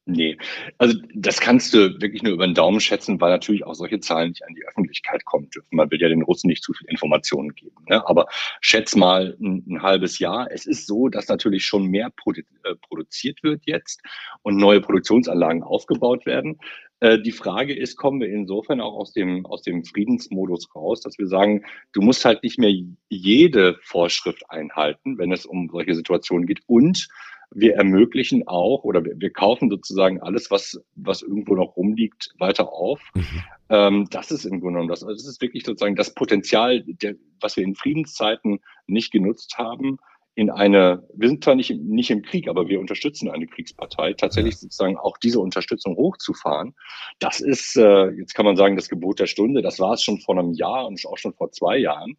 Nee, 0.07 0.39
also 0.79 0.99
das 1.15 1.41
kannst 1.41 1.75
du 1.75 2.01
wirklich 2.01 2.23
nur 2.23 2.33
über 2.33 2.47
den 2.47 2.55
Daumen 2.55 2.81
schätzen, 2.81 3.21
weil 3.21 3.31
natürlich 3.31 3.65
auch 3.65 3.75
solche 3.75 4.01
Zahlen 4.01 4.31
nicht 4.31 4.45
an 4.45 4.55
die 4.55 4.65
Öffentlichkeit 4.67 5.25
kommen 5.25 5.51
dürfen. 5.51 5.77
Man 5.77 5.91
will 5.91 6.01
ja 6.01 6.09
den 6.09 6.23
Russen 6.23 6.49
nicht 6.49 6.65
zu 6.65 6.73
viel 6.73 6.89
Informationen 6.89 7.55
geben. 7.55 7.77
Ne? 7.87 8.07
Aber 8.09 8.27
schätz 8.61 8.97
mal 8.97 9.37
ein, 9.41 9.63
ein, 9.69 9.83
halbes 9.83 10.19
Jahr. 10.19 10.49
Es 10.51 10.67
ist 10.67 10.87
so, 10.87 11.09
dass 11.09 11.29
natürlich 11.29 11.65
schon 11.65 11.87
mehr 11.87 12.11
produ 12.11 12.41
äh, 12.65 12.75
produziert 12.77 13.43
wird 13.43 13.63
jetzt 13.67 14.03
und 14.43 14.57
neue 14.57 14.81
Produktionsanlagen 14.81 15.63
aufgebaut 15.63 16.25
werden. 16.27 16.59
Äh, 17.01 17.19
die 17.21 17.33
Frage 17.33 17.75
ist, 17.75 17.97
kommen 17.97 18.21
wir 18.21 18.29
insofern 18.29 18.81
auch 18.81 18.95
aus 18.95 19.13
dem, 19.13 19.45
aus 19.47 19.63
dem 19.63 19.85
Friedensmodus 19.85 20.75
raus, 20.75 21.03
dass 21.03 21.19
wir 21.19 21.27
sagen, 21.27 21.65
du 21.93 22.01
musst 22.01 22.25
halt 22.25 22.43
nicht 22.43 22.59
mehr 22.59 22.73
jede 23.11 23.79
Vorschrift 23.83 24.49
einhalten, 24.49 25.19
wenn 25.19 25.31
es 25.31 25.47
um 25.47 25.69
solche 25.71 25.95
Situationen 25.95 26.47
geht. 26.47 26.61
Und 26.67 27.09
wir 27.53 27.75
ermöglichen 27.75 28.47
auch 28.47 28.85
oder 28.85 29.05
wir, 29.05 29.15
wir 29.19 29.31
kaufen 29.31 29.71
sozusagen 29.71 30.21
alles, 30.21 30.51
was, 30.51 30.81
was 30.95 31.23
irgendwo 31.23 31.55
noch 31.55 31.77
rumliegt, 31.77 32.31
weiter 32.39 32.73
auf. 32.73 33.01
Mhm. 33.15 33.43
Ähm, 33.71 34.09
das 34.11 34.31
ist 34.31 34.45
im 34.45 34.61
Grunde 34.61 34.75
genommen 34.75 34.89
das. 34.89 35.03
Also 35.03 35.15
das 35.15 35.27
ist 35.27 35.43
wirklich 35.43 35.65
sozusagen 35.65 35.97
das 35.97 36.15
Potenzial, 36.15 36.83
der, 36.83 37.17
was 37.41 37.57
wir 37.57 37.65
in 37.65 37.75
Friedenszeiten 37.75 38.61
nicht 38.87 39.13
genutzt 39.13 39.59
haben, 39.59 39.99
in 40.35 40.49
eine, 40.49 41.07
wir 41.15 41.29
sind 41.29 41.45
zwar 41.45 41.55
nicht, 41.55 41.71
nicht 41.71 42.11
im 42.11 42.23
Krieg, 42.23 42.49
aber 42.49 42.69
wir 42.69 42.81
unterstützen 42.81 43.29
eine 43.29 43.47
Kriegspartei, 43.47 44.15
tatsächlich 44.15 44.59
sozusagen 44.59 44.97
auch 44.97 45.19
diese 45.19 45.41
Unterstützung 45.41 45.97
hochzufahren. 45.97 46.75
Das 47.19 47.41
ist, 47.41 47.77
äh, 47.77 48.11
jetzt 48.11 48.35
kann 48.35 48.47
man 48.47 48.57
sagen, 48.57 48.77
das 48.77 48.89
Gebot 48.89 49.19
der 49.19 49.27
Stunde. 49.27 49.61
Das 49.61 49.81
war 49.81 49.95
es 49.95 50.03
schon 50.03 50.21
vor 50.21 50.39
einem 50.39 50.53
Jahr 50.53 50.87
und 50.87 51.05
auch 51.07 51.19
schon 51.19 51.35
vor 51.35 51.51
zwei 51.51 51.79
Jahren. 51.79 52.17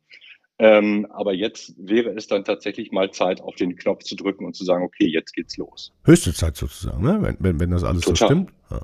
Ähm, 0.64 1.08
aber 1.10 1.34
jetzt 1.34 1.74
wäre 1.76 2.12
es 2.12 2.28
dann 2.28 2.44
tatsächlich 2.44 2.92
mal 2.92 3.10
Zeit, 3.10 3.42
auf 3.42 3.56
den 3.56 3.76
Knopf 3.78 4.04
zu 4.04 4.16
drücken 4.16 4.46
und 4.46 4.56
zu 4.56 4.64
sagen, 4.64 4.84
okay, 4.84 5.08
jetzt 5.08 5.34
geht's 5.34 5.58
los. 5.58 5.92
Höchste 6.06 6.36
Zeit 6.36 6.56
sozusagen, 6.56 7.04
ne? 7.04 7.18
wenn, 7.20 7.38
wenn, 7.40 7.60
wenn 7.60 7.72
das 7.72 7.84
alles 7.84 8.04
total. 8.04 8.16
so 8.16 8.26
stimmt. 8.26 8.52
Ja. 8.70 8.82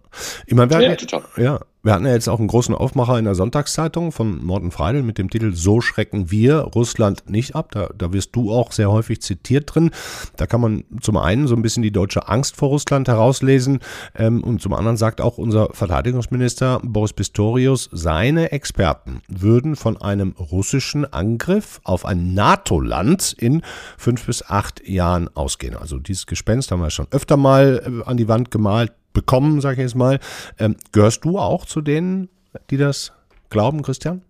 Ich 0.48 0.56
meine, 0.56 0.72
wir, 0.72 0.82
ja, 0.82 0.90
hatten, 0.90 1.08
total. 1.08 1.24
ja, 1.38 1.60
wir 1.88 1.94
hatten 1.94 2.06
ja 2.06 2.12
jetzt 2.12 2.28
auch 2.28 2.40
einen 2.40 2.50
großen 2.50 2.76
Aufmacher 2.76 3.18
in 3.18 3.24
der 3.24 3.34
Sonntagszeitung 3.34 4.12
von 4.12 4.44
Morten 4.44 4.72
Freidel 4.72 5.04
mit 5.04 5.18
dem 5.18 5.30
Titel 5.30 5.54
So 5.54 5.80
schrecken 5.80 6.30
wir 6.30 6.58
Russland 6.58 7.30
nicht 7.30 7.56
ab. 7.56 7.72
Da, 7.72 7.88
da 7.98 8.12
wirst 8.12 8.36
du 8.36 8.52
auch 8.52 8.74
sehr 8.74 8.92
häufig 8.92 9.22
zitiert 9.22 9.74
drin. 9.74 9.92
Da 10.36 10.48
kann 10.48 10.60
man 10.60 10.84
zum 11.00 11.16
einen 11.16 11.48
so 11.48 11.56
ein 11.56 11.62
bisschen 11.62 11.84
die 11.84 11.94
deutsche 11.94 12.28
Angst 12.28 12.58
vor 12.58 12.68
Russland 12.68 13.08
herauslesen 13.08 13.80
ähm, 14.16 14.44
und 14.44 14.62
zum 14.62 14.74
anderen 14.74 14.98
sagt 14.98 15.22
auch 15.22 15.38
unser 15.38 15.70
Verteidigungsminister 15.72 16.82
Boris 16.84 17.14
Pistorius, 17.14 17.90
seine 17.94 18.52
Experten 18.52 19.22
würden 19.30 19.78
von 19.78 19.96
einem 19.96 20.36
russischen 20.38 21.06
Angriff 21.06 21.80
auf 21.86 22.04
ein 22.06 22.34
NATO-Land 22.34 23.34
in 23.40 23.62
fünf 23.98 24.26
bis 24.26 24.44
acht 24.44 24.86
Jahren 24.86 25.30
ausgehen. 25.38 25.78
Also 25.78 26.00
dieses 26.00 26.26
Gespenst 26.26 26.70
haben 26.70 26.82
wir 26.82 26.90
schon 26.90 27.08
öfter 27.12 27.38
mal 27.38 27.82
äh, 27.86 28.10
an 28.10 28.18
die 28.18 28.28
Wand 28.28 28.52
gemalt 28.52 28.92
bekommen, 29.18 29.62
sage 29.62 29.78
ich 29.78 29.88
jetzt 29.88 29.96
mal. 29.96 30.20
Ähm, 30.60 30.76
gehörst 30.92 31.26
du 31.26 31.40
auch 31.40 31.66
zu 31.66 31.82
denen, 31.82 32.30
die 32.70 32.78
das 32.78 33.14
glauben, 33.50 33.82
Christian? 33.82 34.22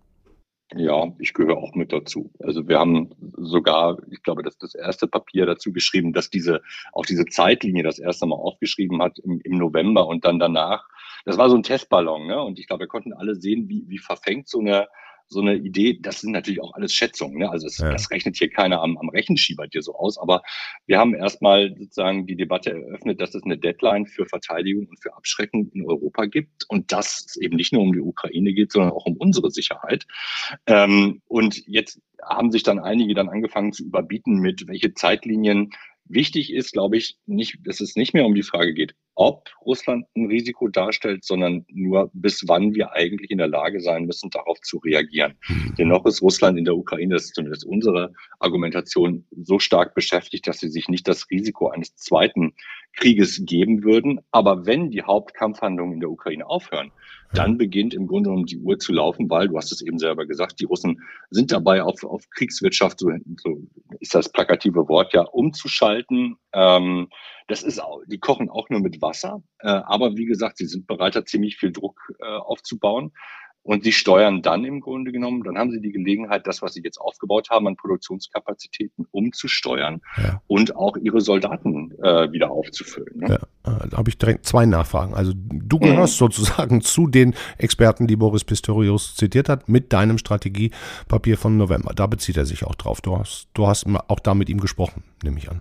Ja, 0.74 1.12
ich 1.18 1.34
gehöre 1.34 1.58
auch 1.58 1.74
mit 1.74 1.92
dazu. 1.92 2.30
Also 2.40 2.66
wir 2.68 2.78
haben 2.78 3.10
sogar, 3.36 3.98
ich 4.10 4.22
glaube, 4.22 4.42
das 4.42 4.54
ist 4.54 4.62
das 4.62 4.74
erste 4.74 5.06
Papier 5.06 5.44
dazu 5.44 5.72
geschrieben, 5.72 6.14
dass 6.14 6.30
diese, 6.30 6.62
auch 6.92 7.04
diese 7.04 7.26
Zeitlinie 7.26 7.82
das 7.82 7.98
erste 7.98 8.24
Mal 8.24 8.36
aufgeschrieben 8.36 9.02
hat 9.02 9.18
im, 9.18 9.40
im 9.44 9.58
November 9.58 10.06
und 10.06 10.24
dann 10.24 10.38
danach. 10.38 10.86
Das 11.26 11.36
war 11.36 11.50
so 11.50 11.56
ein 11.56 11.62
Testballon, 11.62 12.26
ne? 12.26 12.42
Und 12.42 12.58
ich 12.58 12.66
glaube, 12.66 12.84
wir 12.84 12.88
konnten 12.88 13.12
alle 13.12 13.34
sehen, 13.34 13.68
wie, 13.68 13.84
wie 13.88 13.98
verfängt 13.98 14.48
so 14.48 14.60
eine, 14.60 14.88
so 15.28 15.40
eine 15.40 15.56
Idee, 15.56 15.98
das 16.00 16.20
sind 16.20 16.32
natürlich 16.32 16.60
auch 16.60 16.74
alles 16.74 16.92
Schätzungen. 16.92 17.38
Ne? 17.38 17.50
Also 17.50 17.66
es, 17.66 17.78
ja. 17.78 17.90
das 17.90 18.10
rechnet 18.10 18.36
hier 18.36 18.48
keiner 18.48 18.80
am, 18.80 18.96
am 18.96 19.08
Rechenschieber 19.10 19.66
dir 19.66 19.82
so 19.82 19.94
aus. 19.94 20.18
Aber 20.18 20.42
wir 20.86 20.98
haben 20.98 21.14
erstmal 21.14 21.74
sozusagen 21.76 22.26
die 22.26 22.36
Debatte 22.36 22.70
eröffnet, 22.70 23.20
dass 23.20 23.34
es 23.34 23.42
eine 23.42 23.58
Deadline 23.58 24.06
für 24.06 24.26
Verteidigung 24.26 24.86
und 24.86 25.00
für 25.00 25.14
Abschrecken 25.14 25.70
in 25.74 25.86
Europa 25.86 26.24
gibt 26.26 26.64
und 26.68 26.92
dass 26.92 27.26
es 27.26 27.36
eben 27.36 27.56
nicht 27.56 27.72
nur 27.72 27.82
um 27.82 27.92
die 27.92 28.00
Ukraine 28.00 28.52
geht, 28.52 28.72
sondern 28.72 28.92
auch 28.92 29.06
um 29.06 29.16
unsere 29.16 29.50
Sicherheit. 29.50 30.06
Ähm, 30.66 31.20
und 31.28 31.66
jetzt 31.66 32.00
haben 32.22 32.50
sich 32.50 32.62
dann 32.62 32.78
einige 32.78 33.14
dann 33.14 33.28
angefangen 33.28 33.72
zu 33.72 33.84
überbieten 33.84 34.38
mit, 34.38 34.66
welche 34.66 34.94
Zeitlinien 34.94 35.70
Wichtig 36.10 36.52
ist, 36.54 36.72
glaube 36.72 36.96
ich, 36.96 37.18
nicht, 37.26 37.58
dass 37.64 37.80
es 37.80 37.94
nicht 37.94 38.14
mehr 38.14 38.24
um 38.24 38.34
die 38.34 38.42
Frage 38.42 38.72
geht, 38.72 38.94
ob 39.18 39.48
Russland 39.66 40.06
ein 40.16 40.26
Risiko 40.26 40.68
darstellt, 40.68 41.24
sondern 41.24 41.66
nur 41.68 42.08
bis 42.12 42.44
wann 42.46 42.72
wir 42.74 42.92
eigentlich 42.92 43.32
in 43.32 43.38
der 43.38 43.48
Lage 43.48 43.80
sein 43.80 44.04
müssen, 44.04 44.30
darauf 44.30 44.60
zu 44.60 44.78
reagieren. 44.78 45.34
Mhm. 45.48 45.74
Dennoch 45.76 46.06
ist 46.06 46.22
Russland 46.22 46.56
in 46.56 46.64
der 46.64 46.76
Ukraine, 46.76 47.14
das 47.14 47.24
ist 47.24 47.34
zumindest 47.34 47.66
unsere 47.66 48.12
Argumentation, 48.38 49.26
so 49.36 49.58
stark 49.58 49.96
beschäftigt, 49.96 50.46
dass 50.46 50.60
sie 50.60 50.68
sich 50.68 50.88
nicht 50.88 51.08
das 51.08 51.28
Risiko 51.30 51.68
eines 51.68 51.96
zweiten 51.96 52.54
Krieges 52.94 53.42
geben 53.44 53.82
würden. 53.82 54.20
Aber 54.30 54.66
wenn 54.66 54.92
die 54.92 55.02
Hauptkampfhandlungen 55.02 55.94
in 55.94 56.00
der 56.00 56.10
Ukraine 56.10 56.46
aufhören, 56.46 56.92
dann 57.32 57.58
beginnt 57.58 57.94
im 57.94 58.06
Grunde 58.06 58.30
genommen 58.30 58.46
die 58.46 58.58
Uhr 58.58 58.78
zu 58.78 58.92
laufen, 58.92 59.28
weil, 59.28 59.48
du 59.48 59.56
hast 59.56 59.72
es 59.72 59.82
eben 59.82 59.98
selber 59.98 60.26
gesagt, 60.26 60.60
die 60.60 60.64
Russen 60.64 61.02
sind 61.30 61.50
dabei, 61.50 61.82
auf, 61.82 62.04
auf 62.04 62.30
Kriegswirtschaft, 62.30 63.00
so, 63.00 63.10
so 63.36 63.58
ist 64.00 64.14
das 64.14 64.30
plakative 64.30 64.88
Wort 64.88 65.12
ja, 65.12 65.22
umzuschalten. 65.22 66.36
Ähm, 66.52 67.08
das 67.48 67.62
ist 67.62 67.80
die 68.06 68.18
kochen 68.18 68.50
auch 68.50 68.68
nur 68.68 68.80
mit 68.80 69.00
Wasser, 69.00 69.07
äh, 69.60 69.68
aber 69.68 70.16
wie 70.16 70.26
gesagt, 70.26 70.58
sie 70.58 70.66
sind 70.66 70.86
bereit, 70.86 71.16
da 71.16 71.24
ziemlich 71.24 71.56
viel 71.56 71.72
Druck 71.72 72.00
äh, 72.20 72.24
aufzubauen. 72.24 73.12
Und 73.68 73.84
sie 73.84 73.92
steuern 73.92 74.40
dann 74.40 74.64
im 74.64 74.80
Grunde 74.80 75.12
genommen, 75.12 75.42
dann 75.42 75.58
haben 75.58 75.70
sie 75.70 75.82
die 75.82 75.92
Gelegenheit, 75.92 76.46
das, 76.46 76.62
was 76.62 76.72
sie 76.72 76.82
jetzt 76.82 76.98
aufgebaut 76.98 77.50
haben 77.50 77.66
an 77.66 77.76
Produktionskapazitäten, 77.76 79.06
umzusteuern 79.10 80.00
ja. 80.16 80.40
und 80.46 80.74
auch 80.74 80.96
ihre 80.96 81.20
Soldaten 81.20 81.92
äh, 82.02 82.32
wieder 82.32 82.50
aufzufüllen. 82.50 83.18
Ne? 83.18 83.28
Ja, 83.28 83.70
äh, 83.70 83.88
da 83.90 83.98
habe 83.98 84.08
ich 84.08 84.16
direkt 84.16 84.46
zwei 84.46 84.64
Nachfragen. 84.64 85.12
Also 85.12 85.34
du 85.36 85.78
gehörst 85.78 86.14
mhm. 86.14 86.24
sozusagen 86.24 86.80
zu 86.80 87.08
den 87.08 87.34
Experten, 87.58 88.06
die 88.06 88.16
Boris 88.16 88.44
Pistorius 88.44 89.16
zitiert 89.16 89.50
hat, 89.50 89.68
mit 89.68 89.92
deinem 89.92 90.16
Strategiepapier 90.16 91.36
von 91.36 91.58
November. 91.58 91.92
Da 91.94 92.06
bezieht 92.06 92.38
er 92.38 92.46
sich 92.46 92.64
auch 92.64 92.74
drauf. 92.74 93.02
Du 93.02 93.18
hast, 93.18 93.48
du 93.52 93.66
hast 93.66 93.84
auch 94.08 94.20
da 94.20 94.34
mit 94.34 94.48
ihm 94.48 94.60
gesprochen, 94.60 95.04
nehme 95.22 95.36
ich 95.36 95.50
an. 95.50 95.60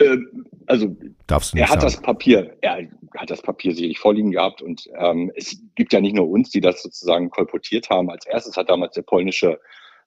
Ähm, 0.00 0.46
also 0.66 0.96
Darfst 1.26 1.54
du 1.54 1.58
er 1.58 1.64
hat 1.64 1.80
sagen. 1.80 1.92
das 1.92 2.00
Papier, 2.00 2.56
er 2.60 2.88
hat 3.16 3.30
das 3.30 3.42
Papier 3.42 3.74
sicherlich 3.74 3.98
vorliegen 3.98 4.30
gehabt 4.32 4.62
und 4.62 4.88
ähm, 4.96 5.32
es 5.34 5.60
gibt 5.74 5.92
ja 5.92 6.00
nicht 6.00 6.14
nur 6.14 6.28
uns, 6.28 6.50
die 6.50 6.60
das 6.60 6.82
sozusagen 6.82 7.30
kolportiert 7.30 7.90
haben. 7.90 8.10
Als 8.10 8.26
erstes 8.26 8.56
hat 8.56 8.70
damals 8.70 8.94
der 8.94 9.02
polnische 9.02 9.58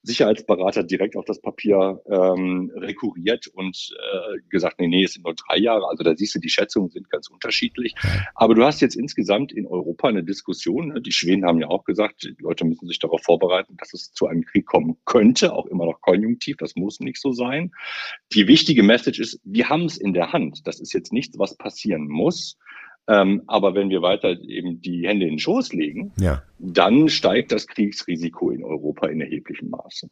Sicherheitsberater 0.03 0.83
direkt 0.83 1.15
auf 1.15 1.25
das 1.25 1.41
Papier 1.41 2.01
ähm, 2.07 2.71
rekurriert 2.75 3.47
und 3.47 3.93
äh, 3.95 4.39
gesagt, 4.49 4.79
nee, 4.79 4.87
nee, 4.87 5.03
es 5.03 5.13
sind 5.13 5.25
nur 5.25 5.35
drei 5.35 5.57
Jahre. 5.57 5.87
Also 5.89 6.03
da 6.03 6.15
siehst 6.15 6.35
du, 6.35 6.39
die 6.39 6.49
Schätzungen 6.49 6.89
sind 6.89 7.09
ganz 7.09 7.29
unterschiedlich. 7.29 7.93
Aber 8.33 8.55
du 8.55 8.63
hast 8.63 8.81
jetzt 8.81 8.95
insgesamt 8.95 9.51
in 9.51 9.67
Europa 9.67 10.07
eine 10.07 10.23
Diskussion. 10.23 10.89
Ne? 10.89 11.01
Die 11.01 11.11
Schweden 11.11 11.45
haben 11.45 11.59
ja 11.59 11.67
auch 11.67 11.83
gesagt, 11.83 12.23
die 12.23 12.35
Leute 12.39 12.65
müssen 12.65 12.87
sich 12.87 12.99
darauf 12.99 13.21
vorbereiten, 13.21 13.77
dass 13.77 13.93
es 13.93 14.11
zu 14.13 14.27
einem 14.27 14.43
Krieg 14.43 14.65
kommen 14.65 14.97
könnte, 15.05 15.53
auch 15.53 15.67
immer 15.67 15.85
noch 15.85 16.01
konjunktiv. 16.01 16.57
Das 16.57 16.75
muss 16.75 16.99
nicht 16.99 17.21
so 17.21 17.31
sein. 17.31 17.71
Die 18.33 18.47
wichtige 18.47 18.83
Message 18.83 19.19
ist, 19.19 19.39
wir 19.43 19.69
haben 19.69 19.85
es 19.85 19.97
in 19.97 20.13
der 20.13 20.33
Hand. 20.33 20.65
Das 20.65 20.79
ist 20.79 20.93
jetzt 20.93 21.13
nichts, 21.13 21.37
was 21.37 21.55
passieren 21.57 22.07
muss. 22.07 22.57
Ähm, 23.11 23.41
aber 23.47 23.75
wenn 23.75 23.89
wir 23.89 24.01
weiter 24.01 24.39
eben 24.41 24.81
die 24.81 25.05
Hände 25.05 25.25
in 25.25 25.33
den 25.33 25.39
Schoß 25.39 25.73
legen, 25.73 26.13
ja. 26.17 26.43
dann 26.59 27.09
steigt 27.09 27.51
das 27.51 27.67
Kriegsrisiko 27.67 28.51
in 28.51 28.63
Europa 28.63 29.07
in 29.07 29.19
erheblichem 29.19 29.69
Maße. 29.69 30.07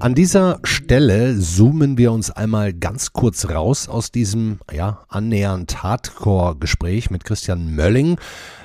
An 0.00 0.14
dieser 0.16 0.58
Stelle 0.64 1.38
zoomen 1.38 1.96
wir 1.96 2.10
uns 2.10 2.32
einmal 2.32 2.72
ganz 2.72 3.12
kurz 3.12 3.48
raus 3.48 3.88
aus 3.88 4.10
diesem 4.10 4.58
ja, 4.72 5.04
annähernd 5.08 5.84
Hardcore-Gespräch 5.84 7.10
mit 7.10 7.24
Christian 7.24 7.76
Mölling. 7.76 8.18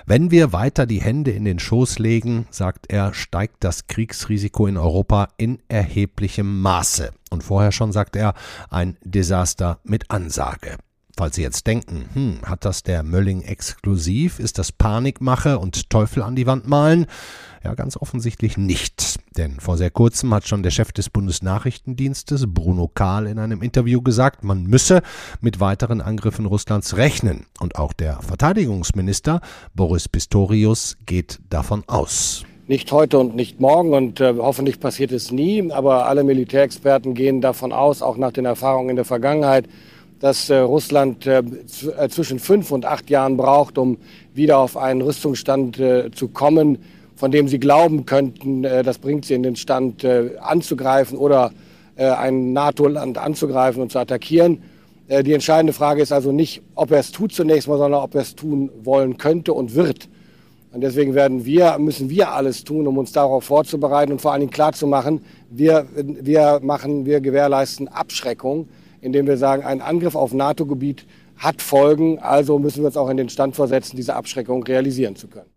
Wenn 0.08 0.32
wir 0.32 0.54
weiter 0.54 0.88
die 0.88 1.02
Hände 1.02 1.30
in 1.30 1.46
den 1.46 1.60
Schoß 1.60 2.00
legen, 2.00 2.48
sagt 2.50 2.92
er, 2.92 3.14
steigt 3.14 3.64
das 3.64 3.86
Kriegsrisiko 3.86 4.66
in 4.66 4.78
Europa 4.78 5.28
in 5.38 5.60
erheblichem 5.68 6.62
Maße. 6.62 7.12
Und 7.30 7.44
vorher 7.44 7.72
schon 7.72 7.92
sagt 7.92 8.16
er, 8.16 8.34
ein 8.70 8.98
Desaster 9.04 9.80
mit 9.84 10.10
Ansage. 10.12 10.78
Falls 11.20 11.36
Sie 11.36 11.42
jetzt 11.42 11.68
denken, 11.68 12.06
hm, 12.14 12.40
hat 12.46 12.64
das 12.64 12.82
der 12.82 13.04
Mölling 13.04 13.42
exklusiv? 13.42 14.40
Ist 14.40 14.58
das 14.58 14.72
Panikmache 14.72 15.60
und 15.60 15.90
Teufel 15.90 16.24
an 16.24 16.38
die 16.38 16.48
Wand 16.48 16.66
malen? 16.66 17.08
Ja, 17.62 17.74
ganz 17.74 17.98
offensichtlich 17.98 18.58
nicht. 18.58 19.20
Denn 19.36 19.60
vor 19.60 19.76
sehr 19.76 19.92
kurzem 19.92 20.34
hat 20.34 20.48
schon 20.48 20.64
der 20.64 20.72
Chef 20.72 20.94
des 20.94 21.10
Bundesnachrichtendienstes, 21.10 22.46
Bruno 22.48 22.88
Kahl, 22.88 23.28
in 23.28 23.38
einem 23.38 23.62
Interview 23.62 24.02
gesagt, 24.02 24.46
man 24.46 24.64
müsse 24.64 25.02
mit 25.42 25.60
weiteren 25.60 26.00
Angriffen 26.00 26.46
Russlands 26.46 26.96
rechnen. 26.96 27.48
Und 27.60 27.76
auch 27.76 27.92
der 27.92 28.22
Verteidigungsminister 28.22 29.42
Boris 29.74 30.08
Pistorius 30.08 30.96
geht 31.06 31.42
davon 31.50 31.84
aus. 31.88 32.46
Nicht 32.70 32.92
heute 32.92 33.18
und 33.18 33.36
nicht 33.36 33.60
morgen 33.60 33.96
und 33.96 34.22
äh, 34.22 34.36
hoffentlich 34.38 34.80
passiert 34.80 35.12
es 35.12 35.32
nie, 35.32 35.72
aber 35.72 36.06
alle 36.06 36.24
Militärexperten 36.24 37.16
gehen 37.16 37.42
davon 37.42 37.72
aus, 37.72 38.04
auch 38.04 38.16
nach 38.16 38.32
den 38.32 38.46
Erfahrungen 38.46 38.92
in 38.92 38.96
der 38.96 39.06
Vergangenheit, 39.06 39.66
dass 40.20 40.52
äh, 40.52 40.58
Russland 40.60 41.26
äh, 41.26 41.40
äh, 41.40 42.10
zwischen 42.10 42.38
fünf 42.38 42.70
und 42.70 42.86
acht 42.86 43.10
Jahren 43.10 43.38
braucht, 43.38 43.80
um 43.80 43.98
wieder 44.36 44.60
auf 44.60 44.78
einen 44.78 45.02
Rüstungsstand 45.02 45.80
äh, 45.80 46.12
zu 46.12 46.28
kommen, 46.28 46.78
von 47.16 47.32
dem 47.32 47.48
sie 47.48 47.60
glauben 47.60 48.06
könnten, 48.06 48.64
äh, 48.64 48.84
das 48.84 49.00
bringt 49.00 49.26
sie 49.26 49.34
in 49.34 49.42
den 49.42 49.56
Stand 49.56 50.06
anzugreifen 50.06 51.18
oder 51.18 51.52
ein 51.98 52.54
NATO-Land 52.54 53.18
anzugreifen 53.18 53.82
und 53.82 53.92
zu 53.92 53.98
attackieren. 53.98 54.62
die 55.10 55.34
entscheidende 55.34 55.74
Frage 55.74 56.04
ist 56.04 56.12
also 56.12 56.32
nicht, 56.32 56.62
ob 56.76 56.92
er 56.92 57.00
es 57.00 57.12
tut 57.12 57.34
zunächst 57.34 57.68
mal, 57.68 57.80
sondern 57.80 58.02
ob 58.02 58.14
er 58.14 58.22
es 58.22 58.36
tun 58.36 58.70
wollen 58.84 59.18
könnte 59.18 59.54
und 59.54 59.74
wird. 59.74 60.08
Und 60.72 60.82
deswegen 60.82 61.16
werden 61.16 61.46
wir, 61.46 61.78
müssen 61.80 62.10
wir 62.10 62.32
alles 62.32 62.64
tun, 62.64 62.86
um 62.86 62.98
uns 62.98 63.12
darauf 63.12 63.44
vorzubereiten 63.46 64.12
und 64.12 64.22
vor 64.22 64.32
allen 64.32 64.42
Dingen 64.42 64.52
klarzumachen, 64.52 65.22
wir, 65.50 65.88
wir 65.96 66.60
machen, 66.62 67.06
wir 67.06 67.22
gewährleisten 67.22 67.88
Abschreckung 67.88 68.68
indem 69.02 69.28
wir 69.28 69.38
sagen, 69.38 69.64
ein 69.64 69.82
Angriff 69.82 70.16
auf 70.16 70.34
NATO-Gebiet 70.34 71.06
hat 71.38 71.62
Folgen, 71.62 72.20
also 72.20 72.60
müssen 72.60 72.82
wir 72.82 72.88
uns 72.88 72.98
auch 72.98 73.10
in 73.10 73.18
den 73.18 73.30
Stand 73.30 73.56
versetzen, 73.56 73.96
diese 73.96 74.16
Abschreckung 74.16 74.64
realisieren 74.64 75.16
zu 75.16 75.28
können 75.28 75.50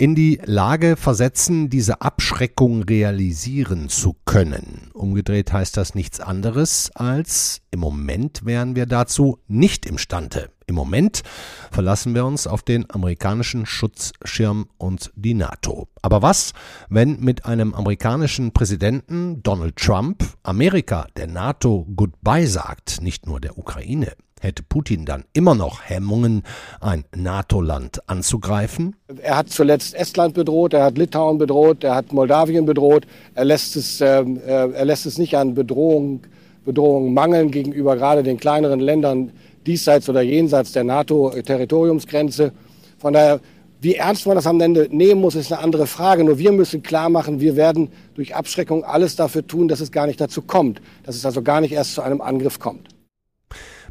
in 0.00 0.14
die 0.14 0.40
Lage 0.44 0.94
versetzen, 0.94 1.70
diese 1.70 2.02
Abschreckung 2.02 2.84
realisieren 2.84 3.88
zu 3.88 4.14
können. 4.24 4.92
Umgedreht 4.94 5.52
heißt 5.52 5.76
das 5.76 5.96
nichts 5.96 6.20
anderes 6.20 6.92
als 6.94 7.62
im 7.72 7.80
Moment 7.80 8.46
wären 8.46 8.76
wir 8.76 8.86
dazu 8.86 9.40
nicht 9.48 9.86
imstande. 9.86 10.50
Im 10.68 10.74
Moment 10.74 11.22
verlassen 11.70 12.14
wir 12.14 12.26
uns 12.26 12.46
auf 12.46 12.62
den 12.62 12.88
amerikanischen 12.90 13.64
Schutzschirm 13.64 14.68
und 14.76 15.10
die 15.16 15.32
NATO. 15.32 15.88
Aber 16.02 16.20
was, 16.20 16.52
wenn 16.90 17.20
mit 17.20 17.46
einem 17.46 17.74
amerikanischen 17.74 18.52
Präsidenten 18.52 19.42
Donald 19.42 19.76
Trump 19.76 20.22
Amerika 20.42 21.06
der 21.16 21.26
NATO 21.26 21.86
Goodbye 21.96 22.46
sagt, 22.46 23.00
nicht 23.00 23.26
nur 23.26 23.40
der 23.40 23.56
Ukraine? 23.56 24.12
Hätte 24.40 24.62
Putin 24.62 25.06
dann 25.06 25.24
immer 25.32 25.54
noch 25.54 25.80
Hemmungen, 25.82 26.42
ein 26.80 27.04
NATO-Land 27.16 28.06
anzugreifen? 28.06 28.94
Er 29.22 29.38
hat 29.38 29.48
zuletzt 29.48 29.94
Estland 29.94 30.34
bedroht, 30.34 30.74
er 30.74 30.84
hat 30.84 30.98
Litauen 30.98 31.38
bedroht, 31.38 31.82
er 31.82 31.94
hat 31.94 32.12
Moldawien 32.12 32.66
bedroht. 32.66 33.06
Er 33.34 33.46
lässt 33.46 33.74
es, 33.74 34.02
äh, 34.02 34.22
er 34.46 34.84
lässt 34.84 35.06
es 35.06 35.16
nicht 35.16 35.34
an 35.34 35.54
Bedrohung, 35.54 36.26
Bedrohung 36.64 37.14
mangeln 37.14 37.50
gegenüber 37.50 37.96
gerade 37.96 38.22
den 38.22 38.36
kleineren 38.36 38.80
Ländern 38.80 39.32
diesseits 39.68 40.08
oder 40.08 40.22
jenseits 40.22 40.72
der 40.72 40.84
NATO-Territoriumsgrenze. 40.84 42.52
Von 42.98 43.12
daher, 43.12 43.40
wie 43.80 43.94
ernst 43.94 44.26
man 44.26 44.34
das 44.34 44.46
am 44.46 44.60
Ende 44.60 44.88
nehmen 44.90 45.20
muss, 45.20 45.36
ist 45.36 45.52
eine 45.52 45.62
andere 45.62 45.86
Frage. 45.86 46.24
Nur 46.24 46.38
wir 46.38 46.50
müssen 46.50 46.82
klar 46.82 47.08
machen, 47.08 47.40
wir 47.40 47.54
werden 47.54 47.90
durch 48.14 48.34
Abschreckung 48.34 48.82
alles 48.82 49.14
dafür 49.14 49.46
tun, 49.46 49.68
dass 49.68 49.80
es 49.80 49.92
gar 49.92 50.06
nicht 50.06 50.20
dazu 50.20 50.42
kommt, 50.42 50.80
dass 51.04 51.14
es 51.14 51.24
also 51.24 51.42
gar 51.42 51.60
nicht 51.60 51.72
erst 51.72 51.94
zu 51.94 52.02
einem 52.02 52.20
Angriff 52.20 52.58
kommt. 52.58 52.88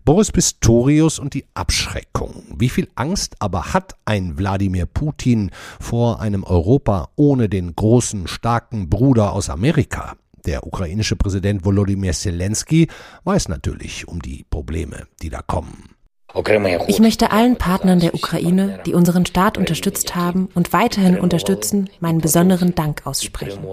Boris 0.03 0.31
Pistorius 0.31 1.19
und 1.19 1.33
die 1.33 1.45
Abschreckung. 1.53 2.43
Wie 2.57 2.69
viel 2.69 2.87
Angst 2.95 3.35
aber 3.39 3.73
hat 3.73 3.95
ein 4.05 4.37
Wladimir 4.37 4.85
Putin 4.85 5.51
vor 5.81 6.21
einem 6.21 6.43
Europa 6.45 7.09
ohne 7.15 7.49
den 7.49 7.75
großen, 7.75 8.27
starken 8.27 8.89
Bruder 8.89 9.33
aus 9.33 9.49
Amerika? 9.49 10.15
Der 10.47 10.65
ukrainische 10.65 11.17
Präsident 11.17 11.65
Volodymyr 11.65 12.13
Zelensky 12.13 12.87
weiß 13.25 13.49
natürlich 13.49 14.07
um 14.07 14.21
die 14.21 14.45
Probleme, 14.49 15.05
die 15.21 15.29
da 15.29 15.41
kommen. 15.41 15.89
Ich 16.87 16.99
möchte 16.99 17.31
allen 17.31 17.57
Partnern 17.57 17.99
der 17.99 18.13
Ukraine, 18.13 18.79
die 18.85 18.93
unseren 18.93 19.25
Staat 19.25 19.57
unterstützt 19.57 20.15
haben 20.15 20.49
und 20.55 20.71
weiterhin 20.71 21.19
unterstützen, 21.19 21.89
meinen 21.99 22.19
besonderen 22.19 22.75
Dank 22.75 23.05
aussprechen. 23.05 23.65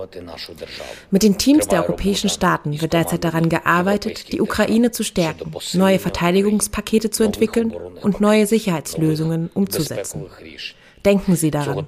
Mit 1.10 1.22
den 1.22 1.38
Teams 1.38 1.68
der 1.68 1.82
europäischen 1.82 2.30
Staaten 2.30 2.80
wird 2.80 2.92
derzeit 2.92 3.22
daran 3.22 3.48
gearbeitet, 3.48 4.32
die 4.32 4.40
Ukraine 4.40 4.90
zu 4.90 5.04
stärken, 5.04 5.52
neue 5.74 5.98
Verteidigungspakete 6.00 7.10
zu 7.10 7.22
entwickeln 7.22 7.72
und 8.02 8.20
neue 8.20 8.46
Sicherheitslösungen 8.46 9.48
umzusetzen. 9.52 10.26
Denken 11.04 11.36
Sie 11.36 11.50
daran. 11.50 11.86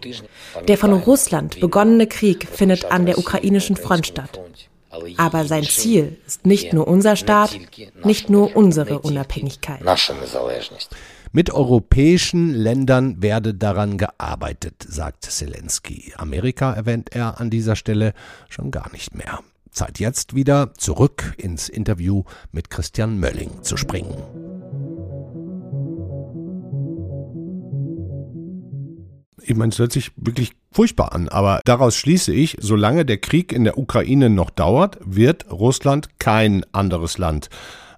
Der 0.68 0.78
von 0.78 0.92
Russland 0.92 1.58
begonnene 1.58 2.06
Krieg 2.06 2.46
findet 2.46 2.84
an 2.86 3.06
der 3.06 3.18
ukrainischen 3.18 3.76
Front 3.76 4.08
statt. 4.08 4.40
Aber 5.16 5.44
sein 5.44 5.64
Ziel 5.64 6.16
ist 6.26 6.46
nicht 6.46 6.72
nur 6.72 6.88
unser 6.88 7.16
Staat, 7.16 7.58
nicht 8.04 8.30
nur 8.30 8.56
unsere 8.56 9.00
Unabhängigkeit. 9.00 9.80
Mit 11.32 11.52
europäischen 11.52 12.54
Ländern 12.54 13.20
werde 13.20 13.52
daran 13.52 13.98
gearbeitet, 13.98 14.86
sagt 14.88 15.24
Zelensky. 15.26 16.14
Amerika 16.16 16.72
erwähnt 16.72 17.14
er 17.14 17.40
an 17.40 17.50
dieser 17.50 17.76
Stelle 17.76 18.14
schon 18.48 18.70
gar 18.70 18.90
nicht 18.92 19.14
mehr. 19.14 19.40
Zeit 19.70 19.98
jetzt 19.98 20.34
wieder 20.34 20.72
zurück 20.74 21.34
ins 21.36 21.68
Interview 21.68 22.22
mit 22.52 22.70
Christian 22.70 23.18
Mölling 23.18 23.62
zu 23.62 23.76
springen. 23.76 24.14
ich 29.48 29.54
meine, 29.54 29.70
es 29.70 29.78
hört 29.78 29.92
sich 29.92 30.10
wirklich 30.16 30.52
furchtbar 30.76 31.14
an, 31.14 31.30
aber 31.30 31.60
daraus 31.64 31.96
schließe 31.96 32.34
ich, 32.34 32.58
solange 32.60 33.06
der 33.06 33.16
Krieg 33.16 33.50
in 33.50 33.64
der 33.64 33.78
Ukraine 33.78 34.28
noch 34.28 34.50
dauert, 34.50 34.98
wird 35.00 35.50
Russland 35.50 36.18
kein 36.18 36.66
anderes 36.72 37.16
Land 37.16 37.48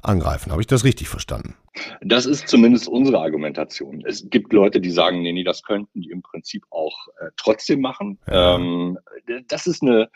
angreifen. 0.00 0.52
Habe 0.52 0.62
ich 0.62 0.68
das 0.68 0.84
richtig 0.84 1.08
verstanden? 1.08 1.56
Das 2.02 2.24
ist 2.24 2.46
zumindest 2.46 2.86
unsere 2.86 3.18
Argumentation. 3.18 4.04
Es 4.06 4.30
gibt 4.30 4.52
Leute, 4.52 4.80
die 4.80 4.92
sagen, 4.92 5.22
nee, 5.22 5.32
nee, 5.32 5.42
das 5.42 5.64
könnten 5.64 6.02
die 6.02 6.10
im 6.10 6.22
Prinzip 6.22 6.66
auch 6.70 7.08
äh, 7.20 7.30
trotzdem 7.36 7.80
machen. 7.80 8.18
Ja. 8.28 8.54
Ähm, 8.54 8.96
das 9.48 9.66
ist 9.66 9.82
eine 9.82 10.08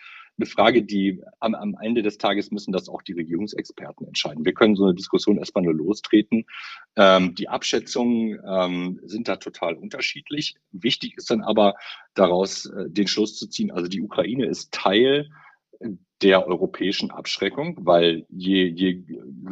eine 0.43 0.47
Frage, 0.47 0.83
die 0.83 1.23
am, 1.41 1.55
am 1.55 1.77
Ende 1.81 2.03
des 2.03 2.19
Tages 2.19 2.51
müssen 2.51 2.73
das 2.73 2.89
auch 2.89 3.03
die 3.03 3.13
Regierungsexperten 3.13 4.07
entscheiden. 4.07 4.45
Wir 4.45 4.55
können 4.55 4.77
so 4.77 4.85
eine 4.85 4.95
Diskussion 4.95 5.39
erstmal 5.39 5.65
nur 5.65 5.75
lostreten. 5.75 6.45
Ähm, 6.97 7.35
die 7.35 7.49
Abschätzungen 7.49 8.41
ähm, 8.47 9.01
sind 9.05 9.29
da 9.29 9.37
total 9.37 9.75
unterschiedlich. 9.75 10.57
Wichtig 10.73 11.17
ist 11.17 11.31
dann 11.31 11.43
aber 11.43 11.75
daraus 12.15 12.67
äh, 12.67 12.91
den 12.91 13.07
Schluss 13.07 13.37
zu 13.37 13.49
ziehen, 13.49 13.71
also 13.71 13.89
die 13.89 14.03
Ukraine 14.03 14.47
ist 14.47 14.73
Teil 14.73 15.29
der 16.23 16.47
europäischen 16.47 17.11
Abschreckung, 17.11 17.77
weil 17.81 18.25
je, 18.29 18.67
je, 18.67 19.03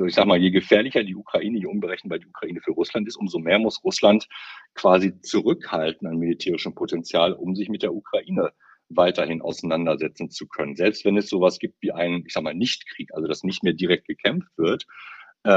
ich 0.06 0.14
sag 0.14 0.26
mal, 0.26 0.38
je 0.38 0.50
gefährlicher 0.50 1.02
die 1.02 1.16
Ukraine, 1.16 1.58
je 1.58 1.66
unberechenbar 1.66 2.18
die 2.18 2.28
Ukraine 2.28 2.60
für 2.60 2.72
Russland 2.72 3.08
ist, 3.08 3.16
umso 3.16 3.38
mehr 3.38 3.58
muss 3.58 3.82
Russland 3.82 4.28
quasi 4.74 5.20
zurückhalten 5.20 6.06
an 6.06 6.18
militärischem 6.18 6.74
Potenzial, 6.74 7.32
um 7.32 7.56
sich 7.56 7.68
mit 7.68 7.82
der 7.82 7.92
Ukraine 7.92 8.52
weiterhin 8.90 9.40
auseinandersetzen 9.40 10.30
zu 10.30 10.46
können. 10.46 10.76
Selbst 10.76 11.04
wenn 11.04 11.16
es 11.16 11.28
sowas 11.28 11.58
gibt 11.58 11.80
wie 11.80 11.92
einen, 11.92 12.24
ich 12.26 12.32
sag 12.32 12.42
mal, 12.42 12.54
Nichtkrieg, 12.54 13.14
also 13.14 13.26
dass 13.26 13.44
nicht 13.44 13.62
mehr 13.62 13.72
direkt 13.72 14.06
gekämpft 14.06 14.50
wird, 14.56 14.86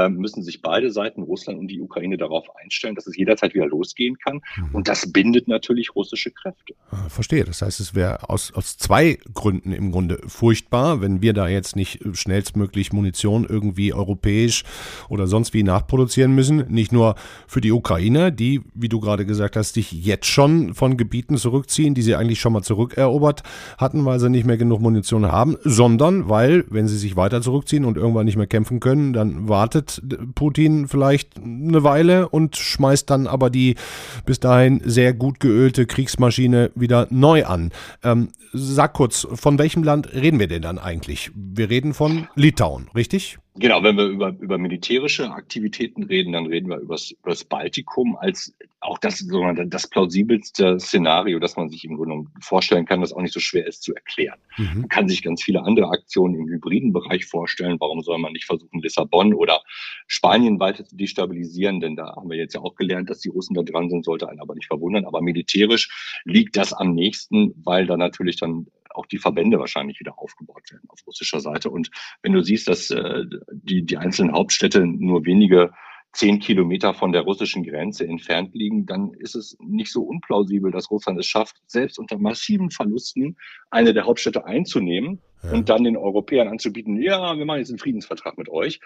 müssen 0.08 0.42
sich 0.42 0.62
beide 0.62 0.90
Seiten, 0.90 1.22
Russland 1.22 1.58
und 1.58 1.68
die 1.68 1.78
Ukraine, 1.80 2.16
darauf 2.16 2.46
einstellen, 2.56 2.94
dass 2.94 3.06
es 3.06 3.16
jederzeit 3.16 3.54
wieder 3.54 3.66
losgehen 3.66 4.16
kann. 4.18 4.40
Mhm. 4.56 4.74
Und 4.74 4.88
das 4.88 5.12
bindet 5.12 5.46
natürlich 5.46 5.94
russische 5.94 6.30
Kräfte. 6.30 6.74
Ah, 6.90 7.08
verstehe. 7.10 7.44
Das 7.44 7.60
heißt, 7.60 7.80
es 7.80 7.94
wäre 7.94 8.30
aus, 8.30 8.52
aus 8.54 8.78
zwei 8.78 9.18
Gründen 9.34 9.72
im 9.72 9.92
Grunde 9.92 10.20
furchtbar, 10.26 11.02
wenn 11.02 11.20
wir 11.20 11.34
da 11.34 11.48
jetzt 11.48 11.76
nicht 11.76 12.00
schnellstmöglich 12.14 12.94
Munition 12.94 13.44
irgendwie 13.46 13.92
europäisch 13.92 14.64
oder 15.10 15.26
sonst 15.26 15.52
wie 15.52 15.62
nachproduzieren 15.62 16.34
müssen. 16.34 16.64
Nicht 16.72 16.92
nur 16.92 17.14
für 17.46 17.60
die 17.60 17.72
Ukraine, 17.72 18.32
die, 18.32 18.62
wie 18.74 18.88
du 18.88 19.00
gerade 19.00 19.26
gesagt 19.26 19.54
hast, 19.54 19.74
sich 19.74 19.92
jetzt 19.92 20.26
schon 20.26 20.74
von 20.74 20.96
Gebieten 20.96 21.36
zurückziehen, 21.36 21.94
die 21.94 22.02
sie 22.02 22.14
eigentlich 22.14 22.40
schon 22.40 22.54
mal 22.54 22.62
zurückerobert 22.62 23.42
hatten, 23.76 24.04
weil 24.06 24.18
sie 24.18 24.30
nicht 24.30 24.46
mehr 24.46 24.56
genug 24.56 24.80
Munition 24.80 25.26
haben, 25.26 25.56
sondern 25.62 26.30
weil, 26.30 26.64
wenn 26.70 26.88
sie 26.88 26.96
sich 26.96 27.16
weiter 27.16 27.42
zurückziehen 27.42 27.84
und 27.84 27.98
irgendwann 27.98 28.24
nicht 28.24 28.36
mehr 28.36 28.46
kämpfen 28.46 28.80
können, 28.80 29.12
dann 29.12 29.46
warten 29.46 29.73
wartet 29.74 30.02
Putin 30.34 30.88
vielleicht 30.88 31.38
eine 31.38 31.82
Weile 31.84 32.28
und 32.28 32.56
schmeißt 32.56 33.10
dann 33.10 33.26
aber 33.26 33.50
die 33.50 33.76
bis 34.24 34.40
dahin 34.40 34.80
sehr 34.84 35.12
gut 35.12 35.40
geölte 35.40 35.86
Kriegsmaschine 35.86 36.70
wieder 36.74 37.06
neu 37.10 37.44
an. 37.44 37.72
Ähm, 38.02 38.28
sag 38.52 38.94
kurz, 38.94 39.26
von 39.32 39.58
welchem 39.58 39.82
Land 39.82 40.12
reden 40.12 40.38
wir 40.38 40.48
denn 40.48 40.62
dann 40.62 40.78
eigentlich? 40.78 41.30
Wir 41.34 41.70
reden 41.70 41.94
von 41.94 42.28
Litauen, 42.34 42.88
richtig? 42.94 43.38
Genau, 43.56 43.84
wenn 43.84 43.96
wir 43.96 44.06
über, 44.06 44.34
über 44.40 44.58
militärische 44.58 45.30
Aktivitäten 45.30 46.02
reden, 46.02 46.32
dann 46.32 46.46
reden 46.46 46.68
wir 46.68 46.78
über 46.78 46.96
das 47.24 47.44
Baltikum 47.44 48.16
als 48.16 48.52
auch 48.80 48.98
das, 48.98 49.24
das 49.66 49.86
plausibelste 49.86 50.80
Szenario, 50.80 51.38
das 51.38 51.56
man 51.56 51.70
sich 51.70 51.84
im 51.84 51.96
Grunde 51.96 52.28
vorstellen 52.40 52.84
kann, 52.84 53.00
das 53.00 53.12
auch 53.12 53.22
nicht 53.22 53.32
so 53.32 53.38
schwer 53.38 53.64
ist 53.64 53.84
zu 53.84 53.94
erklären. 53.94 54.40
Mhm. 54.56 54.80
Man 54.80 54.88
kann 54.88 55.08
sich 55.08 55.22
ganz 55.22 55.42
viele 55.44 55.62
andere 55.62 55.88
Aktionen 55.88 56.34
im 56.34 56.48
hybriden 56.48 56.92
Bereich 56.92 57.26
vorstellen. 57.26 57.76
Warum 57.78 58.02
soll 58.02 58.18
man 58.18 58.32
nicht 58.32 58.44
versuchen, 58.44 58.82
Lissabon 58.82 59.32
oder 59.32 59.62
Spanien 60.08 60.58
weiter 60.58 60.84
zu 60.84 60.96
destabilisieren? 60.96 61.78
Denn 61.78 61.94
da 61.94 62.16
haben 62.16 62.28
wir 62.28 62.36
jetzt 62.36 62.54
ja 62.54 62.60
auch 62.60 62.74
gelernt, 62.74 63.08
dass 63.08 63.20
die 63.20 63.28
Russen 63.28 63.54
da 63.54 63.62
dran 63.62 63.88
sind, 63.88 64.04
sollte 64.04 64.28
einen 64.28 64.40
aber 64.40 64.56
nicht 64.56 64.66
verwundern. 64.66 65.04
Aber 65.04 65.22
militärisch 65.22 66.20
liegt 66.24 66.56
das 66.56 66.72
am 66.72 66.92
nächsten, 66.92 67.54
weil 67.64 67.86
da 67.86 67.96
natürlich 67.96 68.36
dann 68.36 68.66
auch 68.94 69.06
die 69.06 69.18
Verbände 69.18 69.58
wahrscheinlich 69.58 70.00
wieder 70.00 70.18
aufgebaut 70.18 70.70
werden 70.70 70.88
auf 70.88 71.06
russischer 71.06 71.40
Seite. 71.40 71.70
Und 71.70 71.90
wenn 72.22 72.32
du 72.32 72.42
siehst, 72.42 72.68
dass 72.68 72.90
äh, 72.90 73.24
die, 73.52 73.84
die 73.84 73.96
einzelnen 73.96 74.32
Hauptstädte 74.32 74.86
nur 74.86 75.24
wenige 75.24 75.72
zehn 76.14 76.38
Kilometer 76.38 76.94
von 76.94 77.12
der 77.12 77.22
russischen 77.22 77.64
Grenze 77.64 78.06
entfernt 78.06 78.54
liegen, 78.54 78.86
dann 78.86 79.12
ist 79.14 79.34
es 79.34 79.56
nicht 79.60 79.92
so 79.92 80.02
unplausibel, 80.02 80.70
dass 80.70 80.90
Russland 80.90 81.18
es 81.18 81.26
schafft, 81.26 81.56
selbst 81.66 81.98
unter 81.98 82.18
massiven 82.18 82.70
Verlusten 82.70 83.36
eine 83.70 83.92
der 83.92 84.06
Hauptstädte 84.06 84.46
einzunehmen 84.46 85.20
ja. 85.42 85.52
und 85.52 85.68
dann 85.68 85.82
den 85.82 85.96
Europäern 85.96 86.46
anzubieten, 86.46 87.02
ja, 87.02 87.36
wir 87.36 87.44
machen 87.44 87.58
jetzt 87.58 87.70
einen 87.70 87.80
Friedensvertrag 87.80 88.38
mit 88.38 88.48
euch. 88.48 88.80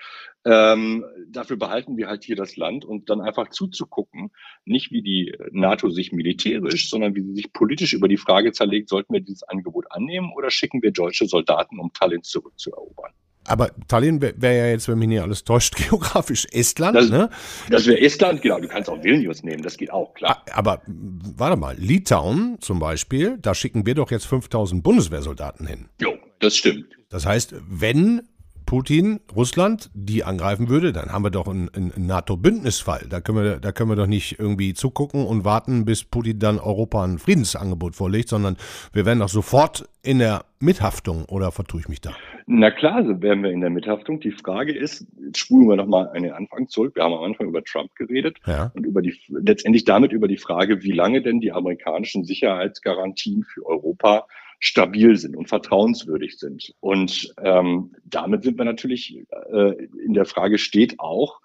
Ähm, 0.47 1.05
dafür 1.29 1.59
behalten 1.59 1.99
wir 1.99 2.09
halt 2.09 2.25
hier 2.25 2.37
das 2.37 2.57
Land 2.57 2.87
und 2.87 3.11
dann 3.11 3.21
einfach 3.21 3.51
zuzugucken, 3.51 4.31
nicht 4.65 4.91
wie 4.91 5.03
die 5.03 5.35
NATO 5.53 5.91
sich 5.91 6.13
militärisch, 6.13 6.89
sondern 6.89 7.15
wie 7.15 7.23
sie 7.23 7.35
sich 7.35 7.53
politisch 7.53 7.93
über 7.93 8.09
die 8.09 8.17
Frage 8.17 8.53
zerlegt, 8.53 8.89
sollten 8.89 9.13
wir 9.13 9.21
dieses 9.21 9.43
Angebot 9.43 9.85
annehmen 9.91 10.33
oder 10.35 10.51
schicken 10.51 10.83
wir 10.83 10.93
deutsche 10.93 11.27
Soldaten, 11.27 11.79
um 11.79 11.93
Tallinn 11.93 12.23
zurückzuerobern. 12.23 13.13
Aber 13.49 13.71
Tallinn 13.89 14.21
wäre 14.21 14.35
wär 14.37 14.53
ja 14.53 14.67
jetzt, 14.67 14.89
wenn 14.89 14.99
mich 14.99 15.09
nicht 15.09 15.21
alles 15.21 15.45
täuscht, 15.45 15.77
geografisch 15.89 16.47
Estland. 16.53 16.97
Das, 16.97 17.09
ne? 17.11 17.31
das 17.71 17.87
wäre 17.87 18.01
Estland, 18.01 18.43
genau. 18.43 18.61
Du 18.61 18.69
kannst 18.69 18.89
auch 18.89 19.03
Vilnius 19.03 19.43
nehmen, 19.43 19.63
das 19.63 19.77
geht 19.77 19.91
auch, 19.91 20.15
klar. 20.15 20.43
Ah, 20.51 20.59
aber 20.59 20.83
warte 20.87 21.57
mal, 21.57 21.77
Litauen 21.77 22.59
zum 22.61 22.79
Beispiel, 22.79 23.39
da 23.41 23.55
schicken 23.55 23.87
wir 23.87 23.95
doch 23.95 24.11
jetzt 24.11 24.27
5000 24.27 24.83
Bundeswehrsoldaten 24.83 25.67
hin. 25.67 25.89
Jo, 26.01 26.15
das 26.41 26.57
stimmt. 26.57 26.87
Das 27.09 27.27
heißt, 27.27 27.55
wenn 27.69 28.23
Putin 28.69 29.21
Russland 29.35 29.89
die 29.95 30.25
angreifen 30.25 30.69
würde, 30.69 30.93
dann 30.93 31.11
haben 31.11 31.25
wir 31.25 31.31
doch 31.31 31.49
einen, 31.49 31.71
einen 31.75 32.07
NATO-Bündnisfall. 32.07 33.07
Da 33.09 33.23
können 33.23 33.43
wir, 33.43 33.61
da 33.61 33.73
können 33.73 33.89
wir 33.89 33.97
doch 33.97 34.07
nicht 34.07 34.39
irgendwie 34.39 34.75
zugucken 34.75 35.25
und 35.25 35.47
warten, 35.47 35.87
bis 35.87 36.05
Putin 36.05 36.39
dann 36.39 36.59
Europa 36.59 37.03
ein 37.03 37.17
Friedensangebot 37.17 37.95
vorlegt, 37.97 38.29
sondern 38.29 38.59
wir 38.93 39.07
werden 39.07 39.21
doch 39.21 39.31
sofort 39.31 39.89
in 40.03 40.19
der 40.19 40.45
Mithaftung 40.61 41.25
oder 41.25 41.51
vertue 41.51 41.81
ich 41.81 41.89
mich 41.89 42.03
da? 42.03 42.11
Na 42.47 42.71
klar, 42.71 43.03
so 43.07 43.23
wären 43.23 43.43
wir 43.43 43.53
in 43.53 43.63
der 43.63 43.71
Mithaftung. 43.71 44.21
Die 44.21 44.33
Frage 44.33 44.77
ist, 44.77 45.07
jetzt 45.19 45.39
spulen 45.39 45.67
wir 45.67 45.77
nochmal 45.77 46.11
an 46.15 46.23
den 46.23 46.33
Anfang 46.33 46.69
zurück. 46.69 46.95
Wir 46.95 47.05
haben 47.05 47.15
am 47.15 47.25
Anfang 47.25 47.49
über 47.49 47.65
Trump 47.65 47.95
geredet 47.95 48.37
ja. 48.45 48.71
und 48.75 48.85
über 48.85 49.01
die, 49.01 49.19
letztendlich 49.29 49.87
damit 49.87 50.13
über 50.13 50.29
die 50.29 50.37
Frage, 50.37 50.83
wie 50.83 50.93
lange 50.93 51.23
denn 51.23 51.41
die 51.41 51.53
amerikanischen 51.53 52.25
Sicherheitsgarantien 52.25 53.45
für 53.45 53.65
Europa 53.65 54.27
stabil 54.61 55.17
sind 55.17 55.37
und 55.37 55.49
vertrauenswürdig 55.49 56.39
sind. 56.39 56.75
Und 56.81 57.33
ähm, 57.43 57.95
damit 58.05 58.43
sind 58.43 58.59
wir 58.59 58.65
natürlich 58.65 59.25
äh, 59.53 59.85
in 60.05 60.15
der 60.15 60.25
Frage 60.25 60.59
steht 60.59 60.99
auch 60.99 61.41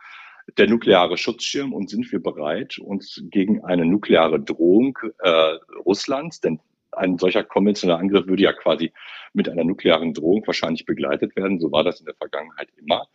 der 0.58 0.68
nukleare 0.68 1.18
Schutzschirm 1.18 1.74
und 1.74 1.90
sind 1.90 2.12
wir 2.12 2.22
bereit, 2.22 2.78
uns 2.80 3.22
gegen 3.30 3.64
eine 3.64 3.86
nukleare 3.86 4.40
Drohung 4.40 4.98
äh, 5.20 5.58
Russlands, 5.86 6.42
denn 6.42 6.60
ein 6.92 7.18
solcher 7.18 7.44
konventioneller 7.44 8.00
Angriff 8.00 8.28
würde 8.28 8.44
ja 8.44 8.54
quasi 8.54 8.92
mit 9.34 9.50
einer 9.50 9.64
nuklearen 9.64 10.14
Drohung 10.14 10.46
wahrscheinlich 10.46 10.86
begleitet 10.86 11.36
werden, 11.36 11.60
so 11.60 11.72
war 11.72 11.84
das 11.84 12.00
in 12.00 12.06
der 12.06 12.16
Vergangenheit 12.16 12.70
immer, 12.78 13.08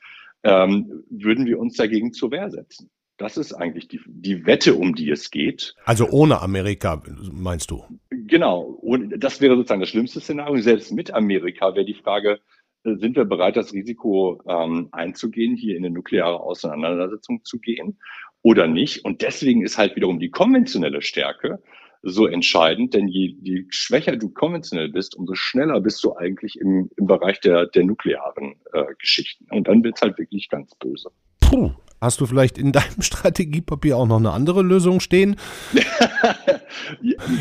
ähm, 0.43 1.05
würden 1.11 1.47
wir 1.47 1.59
uns 1.59 1.77
dagegen 1.77 2.13
zur 2.13 2.31
Wehr 2.31 2.51
setzen. 2.51 2.91
Das 3.19 3.37
ist 3.37 3.53
eigentlich 3.53 3.89
die, 3.89 4.01
die 4.07 4.47
Wette, 4.47 4.75
um 4.75 4.95
die 4.95 5.11
es 5.11 5.31
geht. 5.31 5.75
Also 5.85 6.09
ohne 6.09 6.41
Amerika, 6.41 7.03
meinst 7.33 7.71
du? 7.71 7.85
Genau. 8.11 8.61
Und 8.61 9.19
das 9.19 9.41
wäre 9.41 9.57
sozusagen 9.57 9.81
das 9.81 9.91
schlimmste 9.91 10.21
Szenario. 10.21 10.63
Selbst 10.63 10.93
mit 10.93 11.13
Amerika 11.13 11.75
wäre 11.75 11.85
die 11.85 11.95
Frage, 11.95 12.39
äh, 12.85 12.95
sind 12.97 13.17
wir 13.17 13.25
bereit, 13.25 13.57
das 13.57 13.73
Risiko 13.73 14.41
ähm, 14.49 14.89
einzugehen, 14.93 15.57
hier 15.57 15.77
in 15.77 15.85
eine 15.85 15.95
nukleare 15.95 16.41
Auseinandersetzung 16.41 17.45
zu 17.45 17.59
gehen 17.59 17.99
oder 18.43 18.69
nicht? 18.69 19.05
Und 19.05 19.23
deswegen 19.23 19.63
ist 19.63 19.79
halt 19.79 19.97
wiederum 19.97 20.21
die 20.21 20.31
konventionelle 20.31 21.03
Stärke 21.03 21.61
so 22.03 22.27
entscheidend, 22.27 22.95
denn 22.95 23.09
je, 23.09 23.35
je 23.43 23.65
schwächer 23.71 24.17
du 24.17 24.31
konventionell 24.31 24.89
bist, 24.89 25.17
umso 25.17 25.35
schneller 25.35 25.81
bist 25.81 26.05
du 26.05 26.15
eigentlich 26.15 26.57
im, 26.61 26.91
im 26.97 27.07
Bereich 27.07 27.41
der, 27.41 27.67
der 27.67 27.85
nuklearen 27.85 28.55
äh, 28.73 28.85
Geschichten. 29.01 29.47
Und 29.51 29.67
dann 29.67 29.83
wird's 29.83 30.03
halt 30.03 30.17
wirklich 30.19 30.49
ganz 30.49 30.75
böse. 30.77 31.11
Puh, 31.41 31.73
Hast 32.01 32.21
du 32.21 32.27
vielleicht 32.27 32.59
in 32.59 32.73
deinem 32.73 33.01
Strategiepapier 33.03 33.97
auch 33.97 34.07
noch 34.07 34.19
eine 34.19 34.33
andere 34.33 34.63
Lösung 34.63 35.01
stehen? 35.01 35.37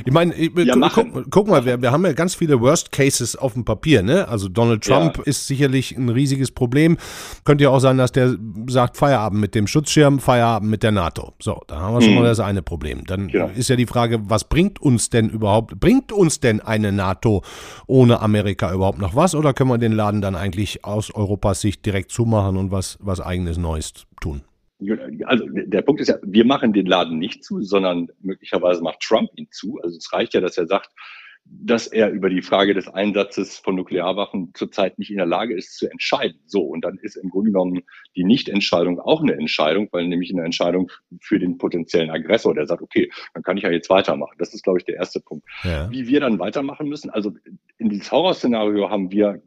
ich 0.06 0.12
meine, 0.12 0.34
ja, 0.38 0.76
guck, 0.90 1.30
guck, 1.30 1.48
mal, 1.48 1.66
wir, 1.66 1.82
wir, 1.82 1.92
haben 1.92 2.06
ja 2.06 2.14
ganz 2.14 2.36
viele 2.36 2.60
Worst 2.62 2.92
Cases 2.92 3.36
auf 3.36 3.54
dem 3.54 3.66
Papier, 3.66 4.04
ne? 4.04 4.28
Also 4.28 4.50
Donald 4.50 4.84
Trump 4.84 5.18
ja. 5.18 5.24
ist 5.24 5.48
sicherlich 5.48 5.96
ein 5.96 6.10
riesiges 6.10 6.52
Problem. 6.52 6.98
Könnte 7.44 7.66
ja 7.66 7.70
auch 7.70 7.80
sein, 7.80 7.98
dass 7.98 8.12
der 8.12 8.36
sagt, 8.68 8.98
Feierabend 8.98 9.42
mit 9.42 9.56
dem 9.56 9.68
Schutzschirm, 9.68 10.20
Feierabend 10.20 10.70
mit 10.70 10.84
der 10.84 10.92
NATO. 10.92 11.34
So, 11.42 11.62
da 11.68 11.80
haben 11.80 11.96
wir 11.96 12.02
schon 12.02 12.12
hm. 12.12 12.20
mal 12.20 12.26
das 12.26 12.40
eine 12.40 12.62
Problem. 12.62 13.04
Dann 13.06 13.30
ja. 13.30 13.46
ist 13.46 13.70
ja 13.70 13.76
die 13.76 13.86
Frage, 13.86 14.20
was 14.30 14.44
bringt 14.46 14.82
uns 14.82 15.10
denn 15.10 15.30
überhaupt, 15.30 15.80
bringt 15.80 16.12
uns 16.12 16.40
denn 16.40 16.62
eine 16.62 16.92
NATO 16.92 17.44
ohne 17.86 18.22
Amerika 18.22 18.74
überhaupt 18.74 19.00
noch 19.00 19.16
was? 19.16 19.36
Oder 19.36 19.54
können 19.54 19.70
wir 19.70 19.78
den 19.78 19.94
Laden 19.94 20.22
dann 20.22 20.36
eigentlich 20.36 20.86
aus 20.86 21.14
Europas 21.14 21.62
Sicht 21.62 21.86
direkt 21.86 22.12
zumachen 22.12 22.58
und 22.58 22.72
was, 22.72 22.98
was 23.02 23.22
eigenes 23.22 23.58
Neues 23.58 23.94
tun? 24.22 24.42
Also 25.26 25.46
der 25.50 25.82
Punkt 25.82 26.02
ist 26.02 26.10
ja, 26.10 26.18
wir 26.22 26.46
machen 26.46 26.74
den 26.74 26.86
Laden 26.86 27.18
nicht 27.18 27.44
zu, 27.44 27.62
sondern 27.62 28.10
möglicherweise 28.22 28.84
macht 28.84 29.00
Trump 29.00 29.30
ihn 29.36 29.48
zu. 29.52 29.80
Also 29.82 29.98
es 29.98 30.12
reicht 30.14 30.34
ja, 30.34 30.42
dass 30.42 30.58
er 30.58 30.68
sagt, 30.68 30.92
dass 31.50 31.88
er 31.88 32.12
über 32.12 32.30
die 32.30 32.42
Frage 32.42 32.74
des 32.74 32.88
Einsatzes 32.88 33.58
von 33.58 33.76
Nuklearwaffen 33.76 34.52
zurzeit 34.54 35.00
nicht 35.00 35.12
in 35.12 35.18
der 35.18 35.26
Lage 35.26 35.56
ist 35.56 35.78
zu 35.78 35.90
entscheiden. 35.90 36.40
So, 36.46 36.62
und 36.62 36.84
dann 36.84 36.98
ist 36.98 37.16
im 37.16 37.30
Grunde 37.30 37.52
genommen 37.52 37.84
die 38.16 38.24
Nichtentscheidung 38.24 39.00
auch 39.00 39.22
eine 39.22 39.34
Entscheidung, 39.34 39.88
weil 39.92 40.08
nämlich 40.08 40.32
eine 40.34 40.44
Entscheidung 40.44 40.92
für 41.22 41.40
den 41.40 41.58
potenziellen 41.58 42.10
Aggressor, 42.10 42.54
der 42.54 42.68
sagt, 42.68 42.82
okay, 42.82 43.10
dann 43.34 43.44
kann 43.44 43.58
ich 43.58 43.64
ja 43.64 43.72
jetzt 43.72 43.90
weitermachen. 43.90 44.36
Das 44.38 44.54
ist, 44.54 44.64
glaube 44.64 44.80
ich, 44.80 44.86
der 44.86 44.96
erste 44.96 45.20
Punkt. 45.20 45.48
Ja. 45.64 45.90
Wie 45.90 46.08
wir 46.08 46.20
dann 46.20 46.40
weitermachen 46.40 46.90
müssen, 46.90 47.10
also 47.10 47.34
in 47.78 47.90
dieses 47.90 48.12
Horrorszenario 48.12 48.90
haben 48.90 49.12
wir 49.12 49.42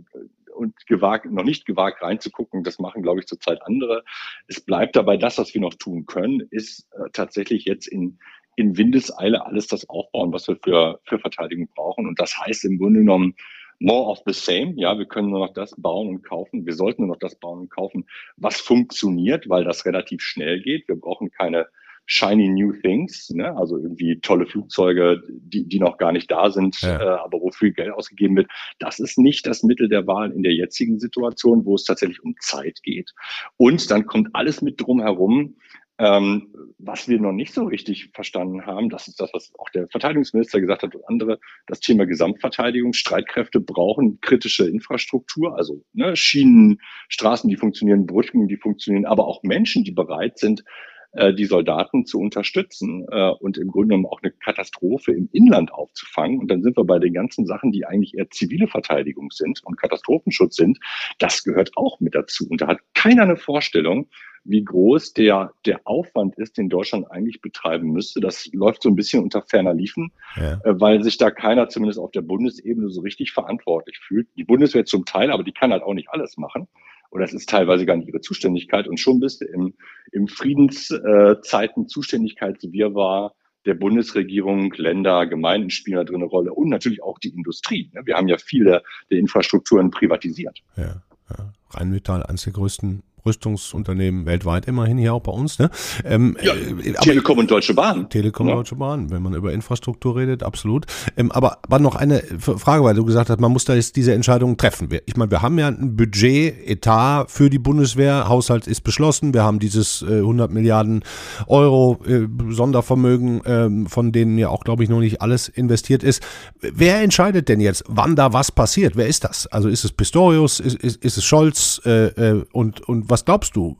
und 0.61 0.87
gewagt, 0.87 1.25
noch 1.25 1.45
nicht 1.45 1.65
gewagt 1.65 2.03
reinzugucken. 2.03 2.63
Das 2.63 2.79
machen, 2.79 3.03
glaube 3.03 3.21
ich, 3.21 3.27
zurzeit 3.27 3.63
andere. 3.63 4.05
Es 4.47 4.61
bleibt 4.61 4.95
dabei, 4.95 5.17
das, 5.17 5.39
was 5.39 5.55
wir 5.55 5.61
noch 5.61 5.75
tun 5.75 6.07
können, 6.07 6.47
ist 6.51 6.87
äh, 6.93 7.09
tatsächlich 7.13 7.65
jetzt 7.65 7.87
in, 7.87 8.19
in 8.57 8.77
Windeseile 8.77 9.45
alles 9.45 9.67
das 9.67 9.89
aufbauen, 9.89 10.33
was 10.33 10.47
wir 10.47 10.57
für, 10.63 11.01
für 11.05 11.19
Verteidigung 11.19 11.69
brauchen. 11.75 12.07
Und 12.07 12.21
das 12.21 12.37
heißt 12.37 12.65
im 12.67 12.79
Grunde 12.79 13.01
genommen, 13.01 13.35
more 13.81 14.11
of 14.11 14.21
the 14.27 14.35
same. 14.35 14.75
Ja, 14.77 14.99
wir 14.99 15.07
können 15.07 15.31
nur 15.31 15.47
noch 15.47 15.55
das 15.55 15.75
bauen 15.77 16.09
und 16.09 16.23
kaufen. 16.23 16.67
Wir 16.67 16.75
sollten 16.75 17.03
nur 17.03 17.15
noch 17.15 17.21
das 17.21 17.35
bauen 17.37 17.61
und 17.61 17.71
kaufen, 17.71 18.07
was 18.37 18.61
funktioniert, 18.61 19.49
weil 19.49 19.65
das 19.65 19.87
relativ 19.87 20.21
schnell 20.21 20.61
geht. 20.61 20.87
Wir 20.87 20.97
brauchen 20.97 21.31
keine 21.31 21.67
shiny 22.11 22.49
new 22.49 22.73
things, 22.73 23.31
ne? 23.31 23.57
also 23.57 23.79
irgendwie 23.79 24.19
tolle 24.21 24.45
Flugzeuge, 24.45 25.23
die, 25.29 25.69
die 25.69 25.79
noch 25.79 25.97
gar 25.97 26.11
nicht 26.11 26.29
da 26.29 26.51
sind, 26.51 26.81
ja. 26.83 27.01
äh, 27.01 27.19
aber 27.21 27.41
wo 27.41 27.53
viel 27.53 27.73
Geld 27.73 27.93
ausgegeben 27.93 28.37
wird. 28.37 28.51
Das 28.81 28.99
ist 28.99 29.17
nicht 29.17 29.47
das 29.47 29.63
Mittel 29.63 29.89
der 29.89 30.09
Wahl 30.09 30.33
in 30.33 30.43
der 30.43 30.53
jetzigen 30.53 30.99
Situation, 30.99 31.65
wo 31.65 31.77
es 31.77 31.85
tatsächlich 31.85 32.23
um 32.25 32.35
Zeit 32.41 32.83
geht. 32.83 33.13
Und 33.57 33.93
dann 33.93 34.07
kommt 34.07 34.31
alles 34.33 34.61
mit 34.61 34.81
drum 34.81 35.01
herum, 35.01 35.55
ähm, 35.99 36.49
was 36.79 37.09
wir 37.09 37.21
noch 37.21 37.31
nicht 37.31 37.55
so 37.55 37.65
richtig 37.65 38.11
verstanden 38.13 38.67
haben, 38.67 38.89
das 38.89 39.07
ist 39.07 39.21
das, 39.21 39.31
was 39.33 39.53
auch 39.59 39.69
der 39.69 39.87
Verteidigungsminister 39.89 40.61
gesagt 40.61 40.83
hat 40.83 40.95
und 40.97 41.07
andere, 41.09 41.39
das 41.69 41.79
Thema 41.79 42.07
Gesamtverteidigung. 42.07 42.93
Streitkräfte 42.93 43.61
brauchen 43.61 44.21
kritische 44.21 44.67
Infrastruktur, 44.67 45.57
also 45.57 45.85
ne, 45.93 46.17
Schienen, 46.17 46.81
Straßen, 47.09 47.49
die 47.49 47.57
funktionieren, 47.57 48.07
Brücken, 48.07 48.49
die 48.49 48.57
funktionieren, 48.57 49.05
aber 49.05 49.29
auch 49.29 49.45
Menschen, 49.45 49.85
die 49.85 49.93
bereit 49.93 50.39
sind, 50.39 50.65
äh, 51.13 51.35
die 51.35 51.45
Soldaten 51.45 52.07
zu 52.07 52.21
unterstützen 52.21 53.07
äh, 53.11 53.31
und 53.31 53.59
im 53.59 53.69
Grunde 53.69 53.89
genommen 53.89 54.07
auch 54.07 54.23
eine 54.23 54.33
Katastrophe 54.33 55.13
im 55.13 55.29
Inland 55.33 55.73
aufzufangen. 55.73 56.39
Und 56.39 56.51
dann 56.51 56.63
sind 56.63 56.77
wir 56.77 56.85
bei 56.85 56.99
den 56.99 57.13
ganzen 57.13 57.47
Sachen, 57.47 57.73
die 57.73 57.85
eigentlich 57.85 58.17
eher 58.17 58.31
zivile 58.31 58.69
Verteidigung 58.69 59.31
sind 59.33 59.61
und 59.65 59.77
Katastrophenschutz 59.77 60.57
sind. 60.57 60.79
Das 61.19 61.43
gehört 61.43 61.73
auch 61.77 61.99
mit 61.99 62.15
dazu. 62.15 62.47
Und 62.49 62.61
da 62.61 62.69
hat 62.69 62.79
keiner 62.95 63.23
eine 63.23 63.37
Vorstellung, 63.37 64.09
wie 64.45 64.65
groß 64.65 65.13
der, 65.13 65.53
der 65.67 65.81
Aufwand 65.85 66.39
ist, 66.39 66.57
den 66.57 66.69
Deutschland 66.69 67.11
eigentlich 67.11 67.41
betreiben 67.41 67.91
müsste. 67.91 68.21
Das 68.21 68.49
läuft 68.53 68.83
so 68.83 68.89
ein 68.89 68.97
bisschen 68.97 69.23
unter 69.23 69.43
ferner 69.43 69.75
Liefen, 69.75 70.13
ja. 70.37 70.61
äh, 70.65 70.81
weil 70.81 71.03
sich 71.03 71.19
da 71.19 71.31
keiner 71.31 71.69
zumindest 71.69 71.99
auf 71.99 72.13
der 72.13 72.23
Bundesebene 72.23 72.89
so 72.89 73.01
richtig 73.01 73.33
verantwortlich 73.33 73.99
fühlt. 73.99 74.29
Die 74.37 74.45
Bundeswehr 74.45 74.85
zum 74.85 75.05
Teil, 75.05 75.31
aber 75.31 75.43
die 75.43 75.53
kann 75.53 75.73
halt 75.73 75.83
auch 75.83 75.95
nicht 75.95 76.09
alles 76.11 76.37
machen 76.37 76.69
oder 77.11 77.25
es 77.25 77.33
ist 77.33 77.49
teilweise 77.49 77.87
gar 77.87 77.97
nicht 77.97 78.09
ihre 78.09 78.21
Zuständigkeit 78.21 78.89
und 78.89 78.99
schon 78.99 79.21
bist 79.21 79.41
du 79.41 79.47
im, 79.47 79.75
im 80.13 80.29
Friedenszeiten 80.29 81.89
Zuständigkeitswirrwarr 81.89 83.35
der 83.67 83.75
Bundesregierung, 83.75 84.73
Länder, 84.77 85.27
Gemeinden 85.27 85.71
spielen 85.71 85.97
da 85.97 86.05
drin 86.05 86.17
eine 86.17 86.25
Rolle 86.25 86.53
und 86.53 86.69
natürlich 86.69 87.03
auch 87.03 87.19
die 87.19 87.29
Industrie. 87.29 87.91
Ne? 87.93 88.03
Wir 88.05 88.17
haben 88.17 88.29
ja 88.29 88.39
viele 88.39 88.83
der 89.11 89.19
Infrastrukturen 89.19 89.91
privatisiert. 89.91 90.61
Ja, 90.77 91.03
ja. 91.31 91.53
Rheinmetall, 91.71 92.25
eines 92.25 92.45
der 92.45 92.53
größten 92.53 93.03
Rüstungsunternehmen 93.25 94.27
weltweit 94.27 94.67
immerhin, 94.67 94.99
hier 94.99 95.15
auch 95.15 95.21
bei 95.21 95.33
uns. 95.33 95.59
Ne? 95.59 95.71
Ähm, 96.05 96.37
ja, 96.43 96.55
äh, 96.55 96.93
Telekom 96.95 97.39
und 97.39 97.51
Deutsche 97.51 97.75
Bahn. 97.75 98.09
Telekom 98.09 98.47
und 98.47 98.51
ja. 98.51 98.57
Deutsche 98.57 98.77
Bahn, 98.77 99.11
wenn 99.11 99.23
man 99.23 99.35
über 99.35 99.53
Infrastruktur 99.53 100.17
redet, 100.17 100.43
absolut. 100.43 100.87
Ähm, 101.17 101.31
aber, 101.33 101.59
aber 101.63 101.79
noch 101.79 101.97
eine 101.97 102.23
Frage, 102.39 102.85
weil 102.85 102.95
du 102.95 103.05
gesagt 103.05 103.31
hast, 103.31 103.41
man 103.41 103.53
muss 103.53 103.65
da 103.65 103.75
jetzt 103.75 103.97
diese 103.97 104.15
Entscheidungen 104.15 104.57
treffen. 104.57 104.89
Ich 105.07 105.17
meine, 105.17 105.31
wir 105.31 105.43
haben 105.43 105.59
ja 105.59 105.69
ein 105.69 105.97
Budget, 105.97 106.69
Etat 106.69 107.27
für 107.29 107.51
die 107.51 107.59
Bundeswehr, 107.59 108.29
Haushalt 108.29 108.67
ist 108.67 108.83
beschlossen, 108.83 109.35
wir 109.35 109.43
haben 109.43 109.59
dieses 109.59 110.03
äh, 110.03 110.19
100 110.19 110.51
Milliarden 110.51 111.03
Euro 111.47 111.99
äh, 112.07 112.27
Sondervermögen, 112.51 113.45
äh, 113.45 113.89
von 113.89 114.13
denen 114.13 114.39
ja 114.39 114.49
auch, 114.49 114.65
glaube 114.65 114.83
ich, 114.83 114.89
noch 114.89 115.01
nicht 115.01 115.21
alles 115.21 115.49
investiert 115.49 116.03
ist. 116.03 116.23
Wer 116.61 117.03
entscheidet 117.03 117.49
denn 117.49 117.61
jetzt, 117.61 117.85
wann 117.89 118.17
da 118.17 118.33
was 118.33 118.53
passiert? 118.53 118.97
Wer 118.97 119.07
ist 119.07 119.25
das? 119.25 119.47
Also 119.47 119.69
ist 119.69 119.85
es 119.85 119.93
Pistorius, 119.93 120.61
ist, 120.61 120.77
ist, 120.77 121.05
ist 121.05 121.19
es 121.19 121.25
Scholz 121.25 121.81
äh, 121.85 122.07
äh 122.07 122.45
und, 122.53 122.81
und 122.89 123.10
was 123.11 123.25
glaubst 123.25 123.57
du? 123.57 123.77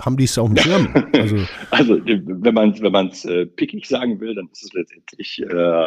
Haben 0.00 0.16
die 0.16 0.24
es 0.24 0.38
auf 0.38 0.48
dem 0.48 0.56
Schirm? 0.56 0.88
Also, 1.12 1.36
also 1.70 2.00
wenn 2.04 2.54
man 2.54 2.80
wenn 2.80 3.08
es 3.08 3.24
äh, 3.24 3.46
pickig 3.46 3.86
sagen 3.86 4.20
will, 4.20 4.34
dann 4.34 4.48
ist 4.52 4.64
es 4.64 4.72
letztendlich 4.72 5.42
äh, 5.42 5.86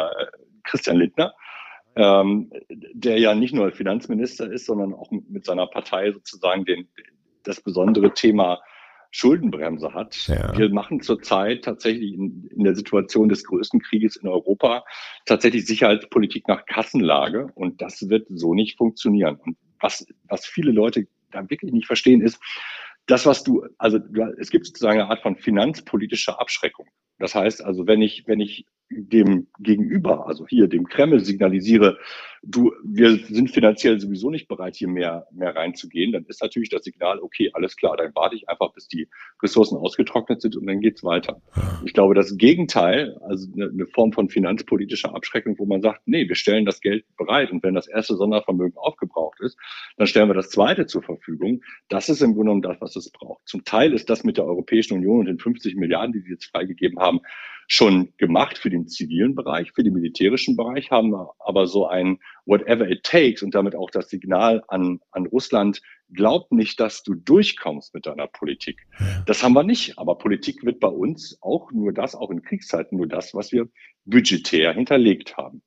Christian 0.64 0.98
Lindner, 0.98 1.32
ähm, 1.96 2.52
der 2.68 3.18
ja 3.18 3.34
nicht 3.34 3.54
nur 3.54 3.72
Finanzminister 3.72 4.50
ist, 4.50 4.66
sondern 4.66 4.94
auch 4.94 5.10
mit 5.10 5.44
seiner 5.44 5.66
Partei 5.66 6.12
sozusagen 6.12 6.64
den, 6.64 6.88
das 7.44 7.60
besondere 7.60 8.12
Thema 8.14 8.60
Schuldenbremse 9.10 9.92
hat. 9.92 10.28
Ja. 10.28 10.56
Wir 10.56 10.70
machen 10.70 11.00
zurzeit 11.00 11.64
tatsächlich 11.64 12.12
in, 12.14 12.48
in, 12.54 12.64
der 12.64 12.76
Situation 12.76 13.28
des 13.28 13.44
größten 13.44 13.80
Krieges 13.80 14.16
in 14.16 14.28
Europa 14.28 14.84
tatsächlich 15.26 15.66
Sicherheitspolitik 15.66 16.46
nach 16.46 16.64
Kassenlage 16.66 17.48
und 17.54 17.82
das 17.82 18.08
wird 18.08 18.28
so 18.30 18.54
nicht 18.54 18.78
funktionieren. 18.78 19.36
Und 19.36 19.56
was, 19.80 20.06
was 20.28 20.46
viele 20.46 20.70
Leute 20.70 21.06
da 21.30 21.48
wirklich 21.48 21.72
nicht 21.72 21.86
verstehen, 21.86 22.20
ist, 22.20 22.40
das, 23.06 23.26
was 23.26 23.42
du, 23.42 23.66
also 23.78 23.98
es 24.38 24.50
gibt 24.50 24.66
sozusagen 24.66 25.00
eine 25.00 25.10
Art 25.10 25.22
von 25.22 25.36
finanzpolitischer 25.36 26.40
Abschreckung. 26.40 26.88
Das 27.18 27.34
heißt 27.34 27.62
also, 27.64 27.86
wenn 27.86 28.02
ich, 28.02 28.26
wenn 28.26 28.40
ich 28.40 28.66
dem 28.90 29.46
Gegenüber, 29.60 30.26
also 30.26 30.46
hier 30.46 30.66
dem 30.66 30.86
Kreml 30.86 31.20
signalisiere, 31.20 31.98
du, 32.42 32.72
wir 32.82 33.16
sind 33.16 33.50
finanziell 33.50 34.00
sowieso 34.00 34.30
nicht 34.30 34.48
bereit, 34.48 34.74
hier 34.74 34.88
mehr, 34.88 35.26
mehr 35.30 35.54
reinzugehen, 35.54 36.12
dann 36.12 36.24
ist 36.26 36.42
natürlich 36.42 36.70
das 36.70 36.84
Signal, 36.84 37.20
okay, 37.20 37.50
alles 37.52 37.76
klar, 37.76 37.96
dann 37.96 38.14
warte 38.14 38.34
ich 38.36 38.48
einfach, 38.48 38.72
bis 38.72 38.88
die 38.88 39.08
Ressourcen 39.42 39.76
ausgetrocknet 39.76 40.40
sind 40.40 40.56
und 40.56 40.66
dann 40.66 40.80
geht's 40.80 41.04
weiter. 41.04 41.40
Ich 41.84 41.92
glaube, 41.92 42.14
das 42.14 42.36
Gegenteil, 42.36 43.16
also 43.22 43.46
eine, 43.54 43.68
eine 43.68 43.86
Form 43.86 44.12
von 44.12 44.28
finanzpolitischer 44.28 45.14
Abschreckung, 45.14 45.58
wo 45.58 45.66
man 45.66 45.82
sagt, 45.82 46.02
nee, 46.06 46.28
wir 46.28 46.36
stellen 46.36 46.64
das 46.64 46.80
Geld 46.80 47.04
bereit 47.16 47.52
und 47.52 47.62
wenn 47.62 47.74
das 47.74 47.86
erste 47.86 48.16
Sondervermögen 48.16 48.76
aufgebraucht 48.76 49.40
ist, 49.40 49.56
dann 49.96 50.06
stellen 50.06 50.28
wir 50.28 50.34
das 50.34 50.50
zweite 50.50 50.86
zur 50.86 51.02
Verfügung. 51.02 51.62
Das 51.88 52.08
ist 52.08 52.22
im 52.22 52.34
Grunde 52.34 52.40
genommen 52.40 52.62
das, 52.62 52.80
was 52.80 52.96
es 52.96 53.10
braucht. 53.10 53.46
Zum 53.46 53.64
Teil 53.64 53.92
ist 53.92 54.10
das 54.10 54.24
mit 54.24 54.36
der 54.36 54.46
Europäischen 54.46 54.94
Union 54.94 55.20
und 55.20 55.26
den 55.26 55.38
50 55.38 55.76
Milliarden, 55.76 56.12
die 56.12 56.20
sie 56.20 56.30
jetzt 56.30 56.46
freigegeben 56.46 56.98
haben, 56.98 57.20
schon 57.72 58.12
gemacht 58.16 58.58
für 58.58 58.68
den 58.68 58.88
zivilen 58.88 59.36
Bereich, 59.36 59.70
für 59.72 59.84
den 59.84 59.94
militärischen 59.94 60.56
Bereich 60.56 60.90
haben 60.90 61.10
wir 61.10 61.34
aber 61.38 61.68
so 61.68 61.86
ein 61.86 62.18
whatever 62.44 62.90
it 62.90 63.04
takes 63.04 63.44
und 63.44 63.54
damit 63.54 63.76
auch 63.76 63.90
das 63.90 64.10
Signal 64.10 64.64
an, 64.66 64.98
an 65.12 65.26
Russland, 65.26 65.80
glaub 66.12 66.50
nicht, 66.50 66.80
dass 66.80 67.04
du 67.04 67.14
durchkommst 67.14 67.94
mit 67.94 68.06
deiner 68.06 68.26
Politik. 68.26 68.80
Das 69.24 69.44
haben 69.44 69.52
wir 69.52 69.62
nicht, 69.62 69.98
aber 70.00 70.18
Politik 70.18 70.64
wird 70.64 70.80
bei 70.80 70.88
uns 70.88 71.38
auch 71.42 71.70
nur 71.70 71.92
das, 71.92 72.16
auch 72.16 72.30
in 72.30 72.42
Kriegszeiten 72.42 72.98
nur 72.98 73.06
das, 73.06 73.34
was 73.34 73.52
wir 73.52 73.68
budgetär 74.04 74.72
hinterlegt 74.74 75.36
haben. 75.36 75.62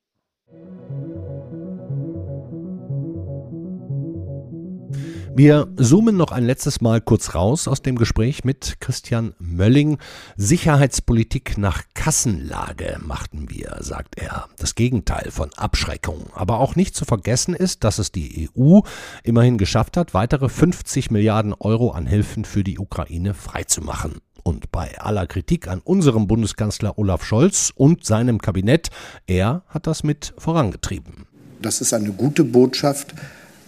Wir 5.36 5.66
zoomen 5.76 6.16
noch 6.16 6.30
ein 6.30 6.44
letztes 6.44 6.80
Mal 6.80 7.00
kurz 7.00 7.34
raus 7.34 7.66
aus 7.66 7.82
dem 7.82 7.96
Gespräch 7.96 8.44
mit 8.44 8.76
Christian 8.78 9.34
Mölling. 9.40 9.98
Sicherheitspolitik 10.36 11.58
nach 11.58 11.82
Kassenlage 11.92 12.98
machten 13.04 13.50
wir, 13.50 13.78
sagt 13.80 14.16
er. 14.16 14.46
Das 14.58 14.76
Gegenteil 14.76 15.32
von 15.32 15.50
Abschreckung. 15.56 16.26
Aber 16.34 16.60
auch 16.60 16.76
nicht 16.76 16.94
zu 16.94 17.04
vergessen 17.04 17.52
ist, 17.52 17.82
dass 17.82 17.98
es 17.98 18.12
die 18.12 18.48
EU 18.56 18.78
immerhin 19.24 19.58
geschafft 19.58 19.96
hat, 19.96 20.14
weitere 20.14 20.48
50 20.48 21.10
Milliarden 21.10 21.52
Euro 21.52 21.90
an 21.90 22.06
Hilfen 22.06 22.44
für 22.44 22.62
die 22.62 22.78
Ukraine 22.78 23.34
freizumachen. 23.34 24.20
Und 24.44 24.70
bei 24.70 25.00
aller 25.00 25.26
Kritik 25.26 25.66
an 25.66 25.80
unserem 25.80 26.28
Bundeskanzler 26.28 26.96
Olaf 26.96 27.24
Scholz 27.24 27.72
und 27.74 28.04
seinem 28.04 28.40
Kabinett, 28.40 28.90
er 29.26 29.64
hat 29.66 29.88
das 29.88 30.04
mit 30.04 30.32
vorangetrieben. 30.38 31.26
Das 31.60 31.80
ist 31.80 31.92
eine 31.92 32.12
gute 32.12 32.44
Botschaft 32.44 33.16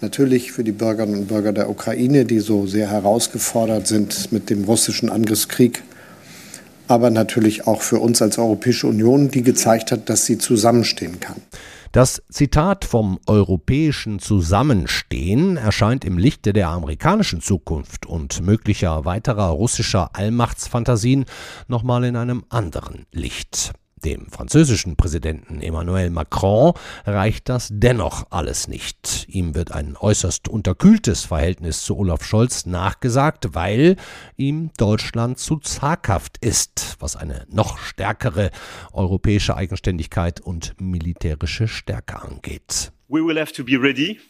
Natürlich 0.06 0.52
für 0.52 0.62
die 0.62 0.70
Bürgerinnen 0.70 1.18
und 1.22 1.26
Bürger 1.26 1.52
der 1.52 1.68
Ukraine, 1.68 2.24
die 2.26 2.38
so 2.38 2.64
sehr 2.68 2.88
herausgefordert 2.88 3.88
sind 3.88 4.30
mit 4.30 4.50
dem 4.50 4.62
russischen 4.62 5.10
Angriffskrieg, 5.10 5.82
aber 6.86 7.10
natürlich 7.10 7.66
auch 7.66 7.82
für 7.82 7.98
uns 7.98 8.22
als 8.22 8.38
Europäische 8.38 8.86
Union, 8.86 9.32
die 9.32 9.42
gezeigt 9.42 9.90
hat, 9.90 10.08
dass 10.08 10.24
sie 10.24 10.38
zusammenstehen 10.38 11.18
kann. 11.18 11.42
Das 11.90 12.22
Zitat 12.30 12.84
vom 12.84 13.18
europäischen 13.26 14.20
Zusammenstehen 14.20 15.56
erscheint 15.56 16.04
im 16.04 16.18
Lichte 16.18 16.52
der 16.52 16.68
amerikanischen 16.68 17.40
Zukunft 17.40 18.06
und 18.06 18.42
möglicher 18.42 19.04
weiterer 19.04 19.48
russischer 19.48 20.10
Allmachtsfantasien 20.12 21.24
nochmal 21.66 22.04
in 22.04 22.14
einem 22.14 22.44
anderen 22.48 23.06
Licht. 23.10 23.72
Dem 24.06 24.30
französischen 24.30 24.94
Präsidenten 24.94 25.60
Emmanuel 25.60 26.10
Macron 26.10 26.74
reicht 27.06 27.48
das 27.48 27.70
dennoch 27.72 28.28
alles 28.30 28.68
nicht. 28.68 29.26
Ihm 29.28 29.56
wird 29.56 29.72
ein 29.72 29.96
äußerst 29.96 30.46
unterkühltes 30.46 31.24
Verhältnis 31.24 31.82
zu 31.82 31.98
Olaf 31.98 32.22
Scholz 32.22 32.66
nachgesagt, 32.66 33.56
weil 33.56 33.96
ihm 34.36 34.70
Deutschland 34.78 35.40
zu 35.40 35.56
zaghaft 35.56 36.38
ist, 36.40 36.94
was 37.00 37.16
eine 37.16 37.48
noch 37.50 37.78
stärkere 37.78 38.52
europäische 38.92 39.56
Eigenständigkeit 39.56 40.40
und 40.40 40.80
militärische 40.80 41.66
Stärke 41.66 42.22
angeht. 42.22 42.92
We 43.08 43.26
will 43.26 43.40
have 43.40 43.52
to 43.54 43.64
be 43.64 43.76
ready 43.76 44.20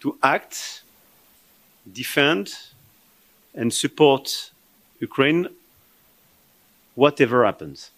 to 0.00 0.16
act, 0.20 0.84
defend 1.84 2.74
and 3.54 3.72
support 3.72 4.52
Ukraine 5.00 5.48
whatever 6.96 7.46
happens 7.46 7.92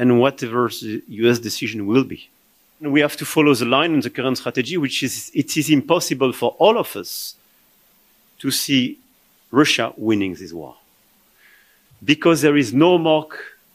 and 0.00 0.18
whatever 0.18 0.62
the 0.68 1.02
US 1.24 1.38
decision 1.38 1.86
will 1.86 2.04
be. 2.04 2.20
And 2.80 2.90
we 2.90 3.00
have 3.00 3.16
to 3.18 3.26
follow 3.26 3.54
the 3.54 3.66
line 3.66 3.92
in 3.92 4.00
the 4.00 4.08
current 4.08 4.38
strategy, 4.38 4.76
which 4.78 5.02
is 5.02 5.30
it 5.34 5.50
is 5.60 5.68
impossible 5.68 6.32
for 6.32 6.50
all 6.58 6.76
of 6.78 6.96
us 6.96 7.34
to 8.38 8.50
see 8.50 8.98
Russia 9.50 9.92
winning 9.98 10.34
this 10.34 10.52
war. 10.54 10.74
Because 12.02 12.40
there 12.40 12.56
is 12.56 12.72
no 12.72 12.96
more, 12.96 13.26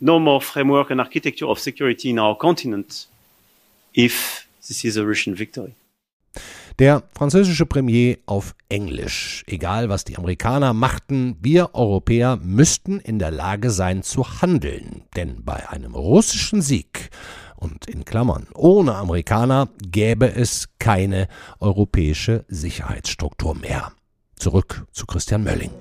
no 0.01 0.17
more 0.19 0.41
framework 0.41 0.89
and 0.89 0.99
architecture 0.99 1.45
of 1.45 1.59
security 1.59 2.09
in 2.09 2.17
our 2.17 2.35
continent 2.35 3.05
if 3.93 4.47
this 4.67 4.83
is 4.83 4.97
a 4.97 5.05
Russian 5.05 5.35
victory. 5.35 5.75
Der 6.77 7.03
französische 7.17 7.65
Premier 7.65 8.17
auf 8.25 8.53
Englisch. 8.67 9.45
Egal, 9.47 9.87
was 9.87 10.03
die 10.03 10.17
Amerikaner 10.17 10.73
machten, 10.73 11.37
wir 11.39 11.73
Europäer 11.73 12.35
müssten 12.35 12.99
in 12.99 13.17
der 13.17 13.31
Lage 13.31 13.69
sein 13.69 14.03
zu 14.03 14.41
handeln. 14.41 15.03
Denn 15.15 15.45
bei 15.45 15.69
einem 15.69 15.95
russischen 15.95 16.61
Sieg 16.61 17.11
und 17.55 17.87
in 17.87 18.03
Klammern 18.03 18.47
ohne 18.53 18.95
Amerikaner 18.95 19.69
gäbe 19.89 20.35
es 20.35 20.67
keine 20.77 21.29
europäische 21.61 22.43
Sicherheitsstruktur 22.49 23.55
mehr. 23.55 23.93
Zurück 24.35 24.85
zu 24.91 25.05
Christian 25.05 25.45
Mölling. 25.45 25.71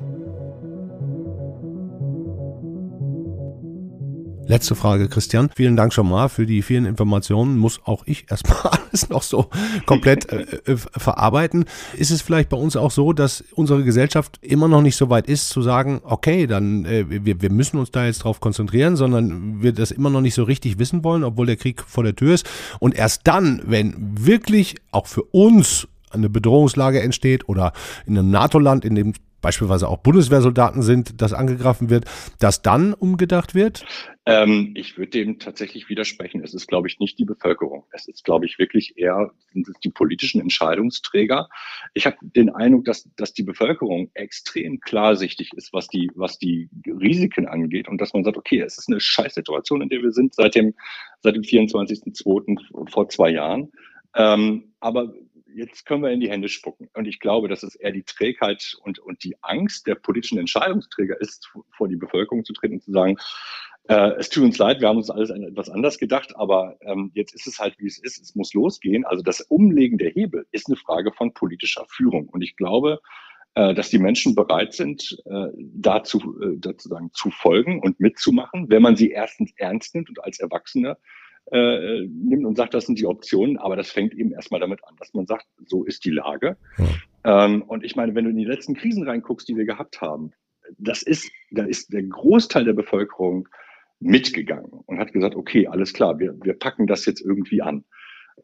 Letzte 4.47 4.75
Frage, 4.75 5.09
Christian. 5.09 5.49
Vielen 5.57 5.75
Dank 5.75 5.95
schon 5.95 6.09
mal 6.09 6.29
für 6.29 6.45
die 6.45 6.61
vielen 6.61 6.85
Informationen. 6.85 7.57
Muss 7.57 7.81
auch 7.85 8.03
ich 8.07 8.31
erstmal 8.31 8.59
alles 8.91 9.09
noch 9.09 9.23
so 9.23 9.49
komplett 9.87 10.31
äh, 10.31 10.43
äh, 10.67 10.77
verarbeiten. 10.77 11.65
Ist 11.97 12.11
es 12.11 12.21
vielleicht 12.21 12.51
bei 12.51 12.57
uns 12.57 12.77
auch 12.77 12.91
so, 12.91 13.15
dass 13.15 13.43
unsere 13.55 13.85
Gesellschaft 13.85 14.39
immer 14.43 14.69
noch 14.69 14.83
nicht 14.83 14.97
so 14.97 15.09
weit 15.09 15.29
ist, 15.29 15.49
zu 15.49 15.63
sagen, 15.63 16.03
okay, 16.05 16.47
dann 16.47 16.85
äh, 16.85 17.07
wir, 17.09 17.41
wir 17.41 17.51
müssen 17.51 17.79
uns 17.79 17.91
da 17.91 18.05
jetzt 18.05 18.19
drauf 18.19 18.41
konzentrieren, 18.41 18.97
sondern 18.97 19.63
wir 19.63 19.73
das 19.73 19.91
immer 19.91 20.11
noch 20.11 20.21
nicht 20.21 20.35
so 20.35 20.43
richtig 20.43 20.79
wissen 20.79 21.05
wollen, 21.05 21.25
obwohl 21.25 21.47
der 21.47 21.57
Krieg 21.57 21.83
vor 21.83 22.05
der 22.05 22.15
Tür 22.15 22.35
ist. 22.35 22.47
Und 22.81 22.95
erst 22.95 23.23
dann, 23.25 23.63
wenn 23.65 23.95
wirklich 23.99 24.77
auch 24.91 25.07
für 25.07 25.23
uns 25.23 25.89
eine 26.11 26.29
Bedrohungslage 26.29 27.01
entsteht 27.01 27.49
oder 27.49 27.73
in 28.07 28.19
einem 28.19 28.31
NATO-Land, 28.31 28.85
in 28.85 28.95
dem 28.95 29.15
beispielsweise 29.41 29.89
auch 29.89 29.99
Bundeswehrsoldaten 29.99 30.83
sind, 30.83 31.21
das 31.21 31.35
angegriffen 31.35 31.91
wird, 31.91 32.07
dass 32.39 32.63
dann 32.63 32.95
umgedacht 32.95 33.55
wird? 33.55 33.85
Ähm, 34.27 34.73
ich 34.75 34.97
würde 34.97 35.11
dem 35.11 35.39
tatsächlich 35.39 35.91
widersprechen. 35.91 36.43
Es 36.43 36.55
ist, 36.55 36.67
glaube 36.67 36.89
ich, 36.89 36.99
nicht 36.99 37.19
die 37.19 37.27
Bevölkerung. 37.27 37.85
Es 37.93 38.09
ist, 38.09 38.25
glaube 38.25 38.47
ich, 38.47 38.59
wirklich 38.59 38.97
eher 38.97 39.33
die 39.53 39.91
politischen 39.91 40.41
Entscheidungsträger. 40.41 41.49
Ich 41.93 42.07
habe 42.07 42.17
den 42.23 42.49
Eindruck, 42.49 42.87
dass, 42.87 43.09
dass 43.17 43.35
die 43.35 43.43
Bevölkerung 43.43 44.11
extrem 44.15 44.81
klarsichtig 44.81 45.53
ist, 45.55 45.75
was 45.75 45.89
die, 45.89 46.11
was 46.15 46.39
die 46.39 46.71
Risiken 46.87 47.47
angeht 47.47 47.87
und 47.87 48.01
dass 48.01 48.15
man 48.15 48.25
sagt, 48.25 48.39
okay, 48.39 48.61
es 48.61 48.79
ist 48.79 48.89
eine 48.89 49.01
Scheißsituation, 49.01 49.83
in 49.83 49.91
der 49.91 50.01
wir 50.01 50.13
sind 50.13 50.35
seit 50.35 50.55
dem, 50.55 50.75
seit 51.21 51.37
dem 51.37 51.43
24.02. 51.43 52.91
vor 52.91 53.09
zwei 53.11 53.29
Jahren. 53.31 53.73
Ähm, 54.17 54.73
aber 54.81 55.13
jetzt 55.55 55.87
können 55.87 56.03
wir 56.03 56.11
in 56.11 56.21
die 56.21 56.31
Hände 56.31 56.49
spucken. 56.49 56.89
Und 56.95 57.07
ich 57.07 57.21
glaube, 57.21 57.49
dass 57.49 57.63
es 57.63 57.75
eher 57.77 57.93
die 57.93 58.03
Trägheit 58.03 58.77
und, 58.83 58.99
und 58.99 59.23
die 59.23 59.37
Angst 59.43 59.87
der 59.87 59.95
politischen 59.95 60.39
Entscheidungsträger 60.39 61.21
ist, 61.21 61.53
vor 61.77 61.89
die 61.89 61.97
Bevölkerung 61.97 62.45
zu 62.45 62.53
treten 62.53 62.75
und 62.75 62.83
zu 62.83 62.93
sagen, 62.93 63.17
äh, 63.89 64.13
es 64.19 64.31
tut 64.31 64.45
uns 64.45 64.59
leid, 64.59 64.81
wir 64.81 64.89
haben 64.89 64.97
uns 64.97 65.11
alles 65.11 65.31
etwas 65.31 65.69
anders 65.69 65.99
gedacht, 65.99 66.35
aber 66.37 66.77
ähm, 66.81 67.11
jetzt 67.15 67.35
ist 67.35 67.47
es 67.47 67.59
halt, 67.59 67.75
wie 67.79 67.87
es 67.87 67.99
ist. 67.99 68.21
Es 68.21 68.35
muss 68.35 68.55
losgehen. 68.55 69.05
Also 69.05 69.23
das 69.23 69.43
Umlegen 69.43 69.99
der 69.99 70.11
Hebel 70.11 70.47
ist 70.53 70.69
eine 70.69 70.77
Frage 70.77 71.13
von 71.13 71.35
politischer 71.35 71.85
Führung. 71.89 72.29
Und 72.31 72.41
ich 72.43 72.57
glaube, 72.57 73.01
äh, 73.55 73.75
dass 73.75 73.91
die 73.91 73.99
Menschen 73.99 74.35
bereit 74.35 74.73
sind, 74.73 75.19
äh, 75.27 75.49
dazu 75.59 76.19
äh, 76.41 76.59
sozusagen 76.63 77.11
zu 77.13 77.31
folgen 77.31 77.81
und 77.81 78.01
mitzumachen, 78.01 78.71
wenn 78.71 78.83
man 78.83 78.97
sie 78.97 79.11
erstens 79.11 79.53
ernst 79.57 79.95
nimmt 79.95 80.09
und 80.09 80.25
als 80.25 80.41
Erwachsene 80.41 80.97
äh, 81.53 82.07
nimmt 82.07 82.47
und 82.47 82.57
sagt, 82.57 82.73
das 82.73 82.87
sind 82.87 82.99
die 82.99 83.07
Optionen, 83.07 83.59
aber 83.59 83.77
das 83.77 83.91
fängt 83.91 84.15
eben 84.15 84.33
erstmal 84.33 84.61
damit 84.61 84.83
an, 84.85 84.97
dass 84.99 85.13
man 85.13 85.27
sagt, 85.27 85.47
so 85.67 85.85
ist 85.85 86.07
die 86.07 86.11
Lage. 86.11 86.57
Ja. 86.79 87.45
Ähm, 87.45 87.63
und 87.63 87.85
ich 87.85 87.97
meine, 87.97 88.15
wenn 88.15 88.25
du 88.25 88.31
in 88.31 88.39
die 88.39 88.45
letzten 88.45 88.75
Krisen 88.75 89.07
reinguckst, 89.07 89.47
die 89.47 89.57
wir 89.57 89.67
gehabt 89.67 90.01
haben, 90.01 90.33
das 90.79 91.03
ist, 91.03 91.31
da 91.51 91.65
ist 91.65 91.93
der 91.93 92.03
Großteil 92.03 92.65
der 92.65 92.73
Bevölkerung 92.73 93.47
mitgegangen 94.05 94.71
und 94.87 94.99
hat 94.99 95.13
gesagt, 95.13 95.35
okay, 95.35 95.67
alles 95.67 95.93
klar, 95.93 96.19
wir, 96.19 96.35
wir 96.43 96.55
packen 96.55 96.87
das 96.87 97.07
jetzt 97.07 97.21
irgendwie 97.21 97.63
an. 97.63 97.85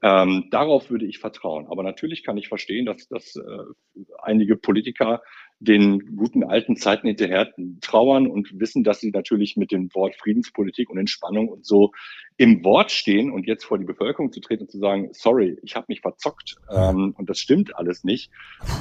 Ähm, 0.02 0.44
darauf 0.50 0.88
würde 0.90 1.04
ich 1.04 1.18
vertrauen. 1.18 1.66
Aber 1.68 1.82
natürlich 1.82 2.24
kann 2.24 2.38
ich 2.38 2.48
verstehen, 2.48 2.86
dass, 2.86 3.08
dass 3.08 3.36
äh, 3.36 4.00
einige 4.22 4.56
Politiker 4.56 5.20
den 5.58 6.16
guten 6.16 6.42
alten 6.42 6.76
Zeiten 6.76 7.08
hinterher 7.08 7.52
trauern 7.82 8.26
und 8.26 8.58
wissen, 8.58 8.82
dass 8.82 9.00
sie 9.00 9.10
natürlich 9.10 9.56
mit 9.56 9.72
dem 9.72 9.92
Wort 9.94 10.14
Friedenspolitik 10.16 10.88
und 10.88 10.96
Entspannung 10.96 11.48
und 11.48 11.66
so 11.66 11.90
im 12.38 12.64
Wort 12.64 12.92
stehen 12.92 13.30
und 13.30 13.46
jetzt 13.46 13.64
vor 13.64 13.78
die 13.78 13.84
Bevölkerung 13.84 14.32
zu 14.32 14.40
treten 14.40 14.62
und 14.62 14.70
zu 14.70 14.78
sagen, 14.78 15.10
sorry, 15.12 15.58
ich 15.62 15.76
habe 15.76 15.86
mich 15.88 16.00
verzockt 16.00 16.56
ähm, 16.74 17.14
und 17.18 17.28
das 17.28 17.38
stimmt 17.38 17.76
alles 17.76 18.04
nicht, 18.04 18.30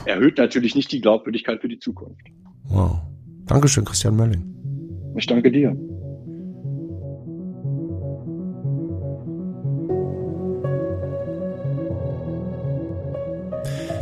erhöht 0.05 0.37
natürlich 0.37 0.75
nicht 0.75 0.91
die 0.91 1.01
Glaubwürdigkeit 1.01 1.59
für 1.59 1.67
die 1.67 1.79
Zukunft. 1.79 2.27
Wow. 2.69 3.01
Dankeschön, 3.45 3.83
Christian 3.83 4.15
Mölling. 4.15 4.45
Ich 5.17 5.25
danke 5.25 5.51
dir. 5.51 5.75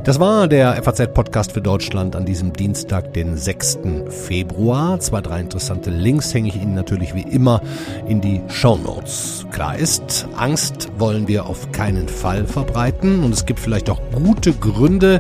Das 0.08 0.22
war 0.22 0.48
der 0.48 0.82
FAZ-Podcast 0.82 1.52
für 1.52 1.60
Deutschland 1.60 2.16
an 2.16 2.24
diesem 2.24 2.54
Dienstag, 2.54 3.12
den 3.12 3.36
6. 3.36 3.80
Februar. 4.08 5.02
Zwei, 5.02 5.20
drei 5.20 5.42
interessante 5.42 5.90
Links 5.90 6.34
hänge 6.34 6.48
ich 6.48 6.56
Ihnen 6.56 6.76
natürlich 6.76 7.14
wie 7.14 7.24
immer 7.24 7.62
in 8.08 8.22
die 8.22 8.42
Show 8.48 8.78
Notes. 8.78 9.46
Klar 9.52 9.78
ist, 9.78 10.26
Angst 10.38 10.88
wollen 10.98 11.28
wir 11.28 11.46
auf 11.46 11.74
keinen 11.74 12.08
Fall 12.08 12.46
verbreiten 12.46 13.22
und 13.22 13.34
es 13.34 13.46
gibt 13.46 13.60
vielleicht 13.60 13.90
auch 13.90 14.00
gute 14.14 14.54
Gründe 14.54 15.20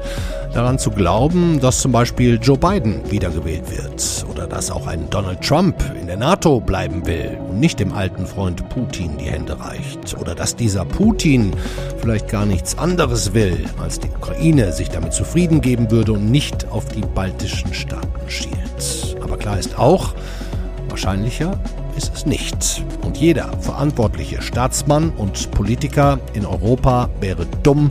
daran 0.54 0.80
zu 0.80 0.91
glauben, 0.91 1.60
dass 1.60 1.82
zum 1.82 1.91
Beispiel 1.91 2.39
Joe 2.41 2.58
Biden 2.58 3.12
wiedergewählt 3.12 3.69
wird 3.69 4.26
oder 4.32 4.47
dass 4.47 4.71
auch 4.71 4.88
ein 4.88 5.10
Donald 5.10 5.41
Trump 5.41 5.76
in 6.00 6.08
der 6.08 6.17
NATO 6.17 6.62
bleiben 6.62 7.06
will 7.06 7.38
und 7.50 7.60
nicht 7.60 7.80
dem 7.80 7.91
alten 7.91 8.26
Freund 8.26 8.67
Putin 8.69 9.17
die 9.17 9.26
Hände 9.26 9.60
reicht 9.60 10.17
oder 10.17 10.34
dass 10.34 10.56
dieser 10.56 10.86
Putin 10.86 11.52
vielleicht 12.00 12.30
gar 12.30 12.45
nichts 12.45 12.78
anderes 12.78 13.34
will 13.34 13.65
als 13.82 14.00
die 14.00 14.08
Ukraine 14.10 14.71
sich 14.78 14.90
damit 14.90 15.13
zufrieden 15.13 15.62
geben 15.62 15.92
würde 15.92 16.13
und 16.13 16.32
nicht 16.32 16.70
auf 16.70 16.86
die 16.86 17.02
baltischen 17.02 17.74
Staaten 17.74 18.30
schielt. 18.30 19.18
Aber 19.22 19.38
klar 19.38 19.58
ist 19.60 19.78
auch, 19.78 20.13
wahrscheinlicher 20.90 21.60
ist 21.98 22.13
es 22.13 22.26
nicht. 22.26 22.84
Und 23.04 23.18
jeder 23.18 23.52
verantwortliche 23.60 24.42
Staatsmann 24.42 25.10
und 25.10 25.52
Politiker 25.52 26.20
in 26.34 26.46
Europa 26.46 27.10
wäre 27.20 27.46
dumm, 27.63 27.90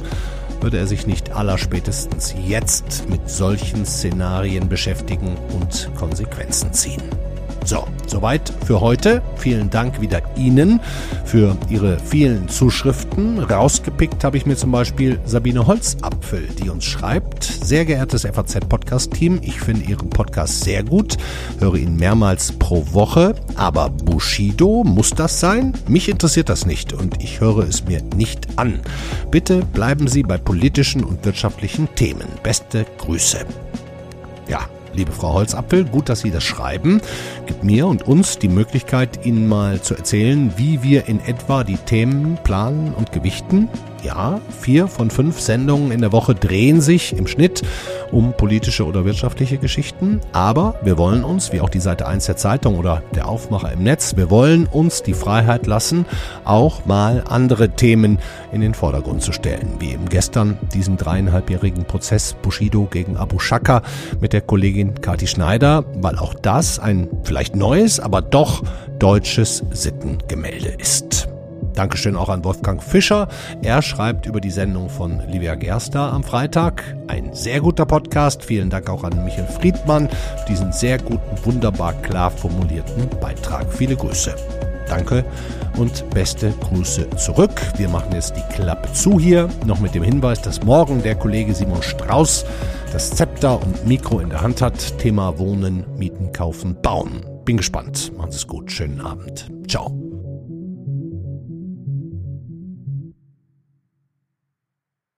würde 0.61 0.79
er 0.79 0.87
sich 0.87 1.07
nicht 1.07 1.33
allerspätestens 1.33 2.35
jetzt 2.47 3.09
mit 3.09 3.29
solchen 3.29 3.85
Szenarien 3.85 4.69
beschäftigen 4.69 5.37
und 5.53 5.91
Konsequenzen 5.97 6.73
ziehen. 6.73 7.03
So, 7.67 7.85
soweit 8.07 8.53
für 8.65 8.81
heute. 8.81 9.23
Vielen 9.39 9.71
Dank 9.71 10.01
wieder 10.01 10.23
Ihnen 10.37 10.79
für 11.25 11.57
Ihre 11.69 11.99
vielen 11.99 12.49
Zuschriften. 12.49 13.41
Rausgepickt 13.41 14.23
habe 14.23 14.37
ich 14.37 14.47
mir 14.47 14.55
zum 14.55 14.71
Beispiel 14.71 15.19
Sabine 15.25 15.67
Holzapfel, 15.67 16.47
die 16.63 16.71
uns 16.71 16.85
schreibt. 16.85 17.43
Sehr 17.43 17.85
geehrtes 17.85 18.23
FAZ-Podcast-Team, 18.23 19.41
ich 19.43 19.59
finde 19.59 19.85
Ihren 19.85 20.09
Podcast 20.11 20.61
sehr 20.61 20.85
gut, 20.85 21.17
höre 21.59 21.75
ihn 21.75 21.97
mehrmals 21.97 22.53
pro 22.53 22.87
Woche. 22.93 23.35
Aber 23.57 23.91
Bushido, 23.91 24.85
muss 24.85 25.11
das 25.11 25.41
sein? 25.41 25.73
Mich 25.89 26.09
interessiert 26.09 26.49
das 26.49 26.67
nicht 26.67 26.93
und 26.93 27.21
ich 27.21 27.41
höre 27.41 27.67
es 27.69 27.85
mir 27.85 28.01
nicht 28.15 28.47
an. 28.55 28.79
Bitte 29.33 29.65
bleiben 29.73 30.07
Sie 30.07 30.23
bei 30.23 30.39
politischen 30.39 31.03
und 31.03 31.25
wirtschaftlichen 31.25 31.93
Themen. 31.97 32.29
Beste 32.45 32.87
Grüße. 32.99 33.39
Ja, 34.49 34.61
Liebe 34.97 35.13
Frau 35.13 35.35
Holzapfel, 35.35 35.85
gut, 35.85 36.09
dass 36.09 36.21
Sie 36.21 36.31
das 36.31 36.43
schreiben. 36.43 37.03
Gibt 37.45 37.63
mir 37.63 37.87
und 37.87 38.09
uns 38.09 38.39
die 38.39 38.49
Möglichkeit, 38.49 39.27
Ihnen 39.27 39.47
mal 39.47 39.83
zu 39.83 39.95
erzählen, 39.95 40.55
wie 40.57 40.83
wir 40.83 41.07
in 41.07 41.21
etwa 41.21 41.65
die 41.65 41.77
Themen 41.77 42.39
planen 42.43 42.95
und 42.95 43.13
gewichten. 43.13 43.69
Ja, 44.03 44.41
vier 44.61 44.89
von 44.89 45.11
fünf 45.11 45.39
Sendungen 45.41 45.91
in 45.91 46.01
der 46.01 46.13
Woche 46.13 46.35
drehen 46.35 46.81
sich 46.81 47.13
im 47.13 47.27
Schnitt 47.27 47.63
um 48.13 48.33
politische 48.33 48.87
oder 48.87 49.05
wirtschaftliche 49.05 49.59
Geschichten. 49.59 50.21
Aber 50.33 50.75
wir 50.83 50.99
wollen 50.99 51.25
uns, 51.25 51.53
wie 51.53 51.61
auch 51.61 51.69
die 51.69 51.81
Seite 51.81 52.07
1 52.07 52.27
der 52.27 52.37
Zeitung 52.37 52.79
oder 52.79 53.03
der 53.15 53.29
Aufmacher 53.29 53.73
im 53.73 53.83
Netz, 53.83 54.17
wir 54.17 54.31
wollen 54.31 54.67
uns 54.67 55.03
die 55.03 55.15
Freiheit 55.15 55.67
lassen, 55.67 56.07
auch 56.45 56.87
mal 56.87 57.25
andere 57.29 57.71
Themen 57.71 58.19
in 58.53 58.61
den 58.61 58.75
Vordergrund 58.75 59.23
zu 59.23 59.33
stellen. 59.33 59.77
Wie 59.79 59.93
eben 59.93 60.09
gestern 60.09 60.59
diesen 60.73 60.97
dreieinhalbjährigen 60.97 61.85
Prozess 61.85 62.35
Bushido 62.35 62.87
gegen 62.91 63.17
Abu 63.17 63.39
Shaka 63.39 63.83
mit 64.21 64.33
der 64.33 64.41
Kollegin 64.41 65.01
Kati 65.01 65.27
Schneider, 65.27 65.85
weil 65.97 66.19
auch 66.19 66.35
das 66.35 66.79
ein 66.79 67.09
vielleicht 67.25 67.57
neues, 67.57 68.01
aber 68.01 68.23
doch 68.23 68.63
deutsches 68.99 69.63
Sittengemälde 69.71 70.69
ist. 70.79 71.29
Dankeschön 71.77 72.17
auch 72.17 72.29
an 72.29 72.43
Wolfgang 72.43 72.83
Fischer. 72.83 73.29
Er 73.63 73.83
schreibt 73.83 74.27
über 74.27 74.41
die 74.41 74.51
Sendung 74.51 74.89
von 74.89 75.21
Livia 75.29 75.55
Gerster 75.55 76.13
am 76.13 76.25
Freitag. 76.25 76.83
Ein 77.07 77.33
sehr 77.35 77.61
guter 77.61 77.87
Podcast. 77.87 78.45
Vielen 78.45 78.71
Dank 78.71 78.91
auch 78.91 79.05
an 79.05 79.25
Michael 79.25 79.47
Friedmann 79.47 80.09
für 80.09 80.47
diesen 80.49 80.73
sehr 80.73 80.99
guten, 80.99 81.45
wunderbar 81.45 81.93
klar 82.03 82.31
formulierten 82.31 83.09
Beitrag. 83.21 83.73
Viele 83.73 83.95
Grüße. 83.95 84.35
Danke 84.89 85.25
und 85.77 86.09
beste 86.11 86.53
Grüße 86.61 87.11
zurück. 87.17 87.61
Wir 87.77 87.89
machen 87.89 88.13
jetzt 88.13 88.35
die 88.37 88.55
Klappe 88.55 88.91
zu 88.93 89.21
hier. 89.21 89.49
Noch 89.67 89.81
mit 89.81 89.95
dem 89.95 90.03
Hinweis, 90.03 90.41
dass 90.41 90.63
morgen 90.63 91.03
der 91.03 91.17
Kollege 91.17 91.55
Simon 91.55 91.83
Strauß 91.83 92.47
das 92.93 93.11
Zepter 93.11 93.61
und 93.61 93.87
Mikro 93.87 94.21
in 94.21 94.31
der 94.31 94.41
Hand 94.41 94.63
hat. 94.63 94.99
Thema 94.99 95.39
Wohnen, 95.39 95.85
Mieten, 95.99 96.33
Kaufen, 96.33 96.81
Bauen. 96.81 97.27
Bin 97.45 97.59
gespannt. 97.59 98.13
Machen 98.17 98.31
Sie 98.31 98.39
es 98.39 98.47
gut. 98.47 98.71
Schönen 98.71 99.01
Abend. 99.01 99.51
Ciao. 99.69 100.06